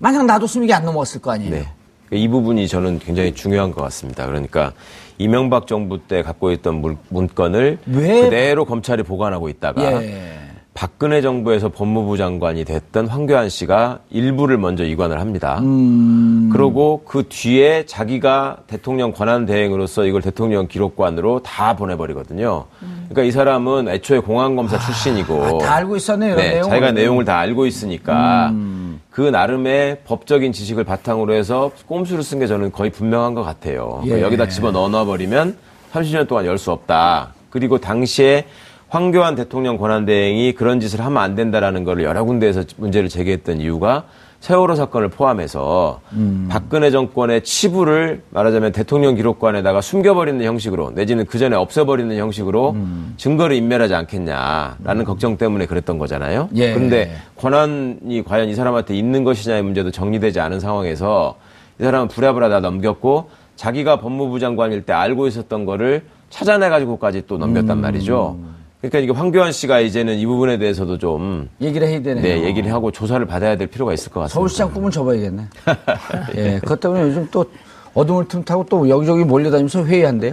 네. 0.00 0.12
만약 0.12 0.24
놔뒀으면 0.26 0.64
이게 0.64 0.72
안 0.74 0.84
넘어갔을 0.84 1.20
거 1.20 1.30
아니에요. 1.32 1.50
네. 1.50 1.68
이 2.12 2.26
부분이 2.26 2.66
저는 2.66 2.98
굉장히 2.98 3.34
중요한 3.34 3.70
것 3.70 3.82
같습니다. 3.82 4.26
그러니까 4.26 4.72
이명박 5.18 5.66
정부 5.66 5.98
때 5.98 6.22
갖고 6.22 6.50
있던 6.52 6.80
물- 6.80 6.96
문건을 7.10 7.78
왜- 7.86 8.22
그대로 8.22 8.64
검찰이 8.64 9.02
보관하고 9.04 9.48
있다가 9.48 10.02
예. 10.02 10.38
박근혜 10.72 11.20
정부에서 11.20 11.68
법무부 11.68 12.16
장관이 12.16 12.64
됐던 12.64 13.06
황교안 13.08 13.48
씨가 13.50 13.98
일부를 14.10 14.56
먼저 14.56 14.84
이관을 14.84 15.20
합니다. 15.20 15.58
음. 15.60 16.48
그러고 16.52 17.02
그 17.06 17.24
뒤에 17.28 17.84
자기가 17.86 18.58
대통령 18.66 19.12
권한 19.12 19.44
대행으로서 19.46 20.06
이걸 20.06 20.22
대통령 20.22 20.68
기록관으로 20.68 21.42
다 21.42 21.76
보내버리거든요. 21.76 22.64
그러니까 22.80 23.22
이 23.22 23.30
사람은 23.30 23.88
애초에 23.88 24.20
공안검사 24.20 24.78
출신이고 24.78 25.44
아, 25.44 25.58
다 25.58 25.74
알고 25.76 25.96
있었네요, 25.96 26.36
네, 26.36 26.50
내용을. 26.54 26.70
자기가 26.70 26.92
내용을 26.92 27.24
다 27.24 27.38
알고 27.38 27.66
있으니까 27.66 28.48
음. 28.50 28.79
그 29.20 29.28
나름의 29.28 29.98
법적인 30.06 30.50
지식을 30.52 30.84
바탕으로 30.84 31.34
해서 31.34 31.72
꼼수를 31.86 32.22
쓴 32.22 32.38
게 32.38 32.46
저는 32.46 32.72
거의 32.72 32.88
분명한 32.88 33.34
것 33.34 33.42
같아요. 33.42 33.98
그러니까 34.02 34.16
예. 34.16 34.22
여기다 34.22 34.48
집어 34.48 34.70
넣어 34.72 34.88
놔버리면 34.88 35.58
30년 35.92 36.26
동안 36.26 36.46
열 36.46 36.56
수 36.56 36.70
없다. 36.72 37.34
그리고 37.50 37.76
당시에 37.76 38.46
황교안 38.88 39.34
대통령 39.34 39.76
권한대행이 39.76 40.54
그런 40.54 40.80
짓을 40.80 41.04
하면 41.04 41.22
안 41.22 41.34
된다라는 41.34 41.84
걸 41.84 42.02
여러 42.02 42.24
군데에서 42.24 42.64
문제를 42.78 43.10
제기했던 43.10 43.60
이유가 43.60 44.04
세월호 44.40 44.74
사건을 44.74 45.08
포함해서 45.08 46.00
음. 46.12 46.48
박근혜 46.50 46.90
정권의 46.90 47.44
치부를 47.44 48.22
말하자면 48.30 48.72
대통령 48.72 49.14
기록관에다가 49.14 49.82
숨겨버리는 49.82 50.42
형식으로 50.42 50.92
내지는 50.94 51.26
그 51.26 51.38
전에 51.38 51.56
없애버리는 51.56 52.16
형식으로 52.16 52.70
음. 52.70 53.14
증거를 53.18 53.54
인멸하지 53.56 53.94
않겠냐라는 53.94 55.04
걱정 55.04 55.36
때문에 55.36 55.66
그랬던 55.66 55.98
거잖아요. 55.98 56.48
예. 56.54 56.72
그런데 56.72 57.16
권한이 57.36 58.24
과연 58.24 58.48
이 58.48 58.54
사람한테 58.54 58.96
있는 58.96 59.24
것이냐의 59.24 59.62
문제도 59.62 59.90
정리되지 59.90 60.40
않은 60.40 60.58
상황에서 60.58 61.36
이 61.78 61.82
사람은 61.82 62.08
부랴부랴 62.08 62.48
다 62.48 62.60
넘겼고 62.60 63.28
자기가 63.56 64.00
법무부 64.00 64.40
장관일 64.40 64.86
때 64.86 64.94
알고 64.94 65.26
있었던 65.26 65.66
거를 65.66 66.04
찾아내가지고까지 66.30 67.24
또 67.26 67.36
넘겼단 67.36 67.78
음. 67.78 67.82
말이죠. 67.82 68.38
그러니까 68.80 68.98
이게 69.00 69.12
황교안 69.12 69.52
씨가 69.52 69.80
이제는 69.80 70.18
이 70.18 70.24
부분에 70.26 70.56
대해서도 70.58 70.96
좀 70.96 71.50
얘기를 71.60 71.86
해야 71.86 72.00
되네요. 72.00 72.22
네, 72.22 72.44
얘기를 72.44 72.72
하고 72.72 72.90
조사를 72.90 73.24
받아야 73.26 73.56
될 73.56 73.66
필요가 73.66 73.92
있을 73.92 74.10
것 74.10 74.20
같습니다. 74.20 74.34
서울시장 74.34 74.72
꿈은 74.72 74.90
접어야겠네. 74.90 75.42
예, 76.36 76.58
그것 76.60 76.80
때문에 76.80 77.02
요즘 77.02 77.28
또 77.30 77.44
어둠을 77.92 78.28
틈타고 78.28 78.66
또 78.70 78.88
여기저기 78.88 79.24
몰려다니면서 79.24 79.84
회의한대요. 79.84 80.32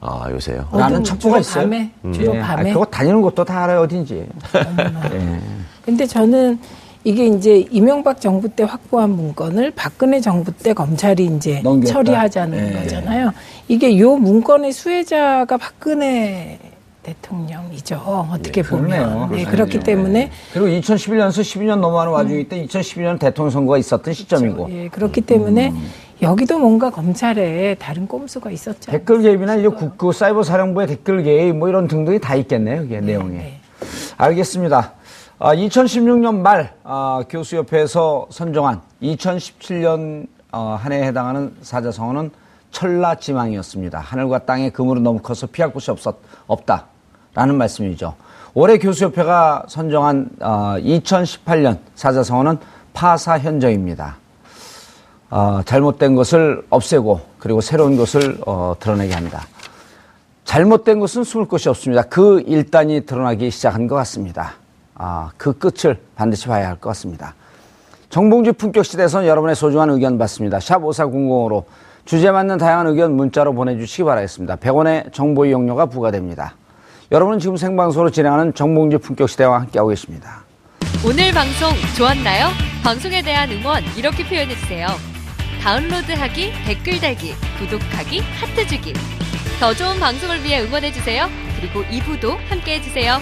아, 0.00 0.28
요새요? 0.30 0.68
라는 0.72 0.98
어둠, 1.00 1.04
첩보가 1.04 1.38
있어요. 1.38 1.64
밤에, 1.64 1.90
주로 2.12 2.34
예. 2.34 2.40
밤에. 2.40 2.70
아, 2.70 2.72
그거 2.72 2.84
다니는 2.84 3.20
것도 3.22 3.44
다 3.44 3.64
알아요, 3.64 3.82
어딘지. 3.82 4.26
예. 5.12 5.40
근데 5.84 6.06
저는 6.06 6.58
이게 7.04 7.26
이제 7.26 7.64
이명박 7.70 8.20
정부 8.20 8.48
때 8.48 8.64
확보한 8.64 9.10
문건을 9.10 9.72
박근혜 9.72 10.20
정부 10.20 10.52
때 10.52 10.72
검찰이 10.72 11.26
이제 11.26 11.60
넘겼다. 11.62 11.92
처리하자는 11.92 12.74
예. 12.74 12.80
거잖아요. 12.80 13.32
이게 13.68 13.98
요 13.98 14.16
문건의 14.16 14.72
수혜자가 14.72 15.56
박근혜 15.56 16.58
대통령이죠. 17.02 17.96
어떻게 18.30 18.62
보면. 18.62 18.90
네, 18.90 18.98
그러네요. 18.98 19.28
네, 19.30 19.44
그렇기 19.44 19.80
때문에 19.80 20.30
그리고 20.52 20.66
2011년에서 20.68 21.40
12년 21.40 21.80
넘어가는 21.80 22.12
와중에 22.12 22.48
때 22.48 22.64
2012년 22.66 23.18
대통령 23.18 23.50
선거가 23.50 23.78
있었던 23.78 24.12
시점이고. 24.12 24.68
예, 24.70 24.88
그렇기 24.88 25.22
때문에 25.22 25.72
여기도 26.20 26.58
뭔가 26.58 26.90
검찰에 26.90 27.76
다른 27.78 28.06
꼼수가 28.06 28.50
있었죠. 28.50 28.90
댓글 28.90 29.22
개입이나 29.22 29.56
이제 29.56 29.68
국그 29.68 30.12
사이버 30.12 30.42
사령부의 30.42 30.86
댓글 30.88 31.22
개입 31.22 31.56
뭐 31.56 31.68
이런 31.68 31.86
등등이 31.86 32.18
다 32.20 32.34
있겠네요. 32.34 32.82
이게 32.82 33.00
내용에. 33.00 33.36
네. 33.36 33.60
알겠습니다. 34.16 34.92
아, 35.38 35.54
2016년 35.54 36.38
말 36.38 36.74
아, 36.82 37.22
교수협회에서 37.28 38.26
선정한 38.30 38.80
2017년 39.02 40.26
어, 40.50 40.76
한 40.80 40.92
해에 40.92 41.04
해당하는 41.04 41.54
사자성어는 41.62 42.30
철라지망이었습니다. 42.70 43.98
하늘과 43.98 44.40
땅의 44.40 44.70
그물은 44.72 45.02
너무 45.02 45.20
커서 45.20 45.46
피할 45.46 45.72
곳이 45.72 45.90
없었, 45.90 46.16
없다 46.46 46.86
라는 47.34 47.56
말씀이죠. 47.56 48.14
올해 48.54 48.78
교수협회가 48.78 49.66
선정한 49.68 50.30
어, 50.40 50.76
2018년 50.78 51.78
사자성어는 51.94 52.58
파사현정입니다. 52.92 54.16
어, 55.30 55.60
잘못된 55.64 56.14
것을 56.14 56.64
없애고 56.70 57.20
그리고 57.38 57.60
새로운 57.60 57.96
것을 57.96 58.38
어, 58.46 58.74
드러내게 58.80 59.14
합니다. 59.14 59.42
잘못된 60.44 60.98
것은 60.98 61.24
숨을 61.24 61.46
곳이 61.46 61.68
없습니다. 61.68 62.02
그 62.02 62.42
일단이 62.46 63.04
드러나기 63.04 63.50
시작한 63.50 63.86
것 63.86 63.94
같습니다. 63.96 64.54
아, 64.94 65.30
그 65.36 65.52
끝을 65.52 66.00
반드시 66.16 66.48
봐야 66.48 66.68
할 66.68 66.76
것 66.76 66.88
같습니다. 66.90 67.34
정봉주 68.08 68.54
품격 68.54 68.86
시대에서는 68.86 69.28
여러분의 69.28 69.54
소중한 69.54 69.90
의견 69.90 70.16
받습니다. 70.16 70.58
샵 70.60 70.78
5400으로 70.78 71.64
주제 72.08 72.30
맞는 72.30 72.56
다양한 72.56 72.86
의견 72.86 73.16
문자로 73.16 73.52
보내주시기 73.52 74.04
바라겠습니다. 74.04 74.56
100원의 74.56 75.12
정보 75.12 75.44
이용료가 75.44 75.84
부과됩니다. 75.84 76.54
여러분은 77.12 77.38
지금 77.38 77.58
생방송으로 77.58 78.08
진행하는 78.08 78.54
정봉주 78.54 79.00
품격 79.00 79.28
시대와 79.28 79.60
함께하고 79.60 79.90
계십니다. 79.90 80.42
오늘 81.04 81.30
방송 81.34 81.68
좋았나요? 81.98 82.46
방송에 82.82 83.20
대한 83.20 83.50
응원 83.50 83.82
이렇게 83.94 84.26
표현해주세요. 84.26 84.86
다운로드하기, 85.62 86.52
댓글 86.64 86.98
달기, 86.98 87.34
구독하기, 87.58 88.20
하트 88.20 88.66
주기. 88.66 88.94
더 89.60 89.74
좋은 89.74 90.00
방송을 90.00 90.42
위해 90.42 90.62
응원해주세요. 90.62 91.26
그리고 91.60 91.82
2부도 91.82 92.38
함께 92.48 92.76
해주세요. 92.76 93.18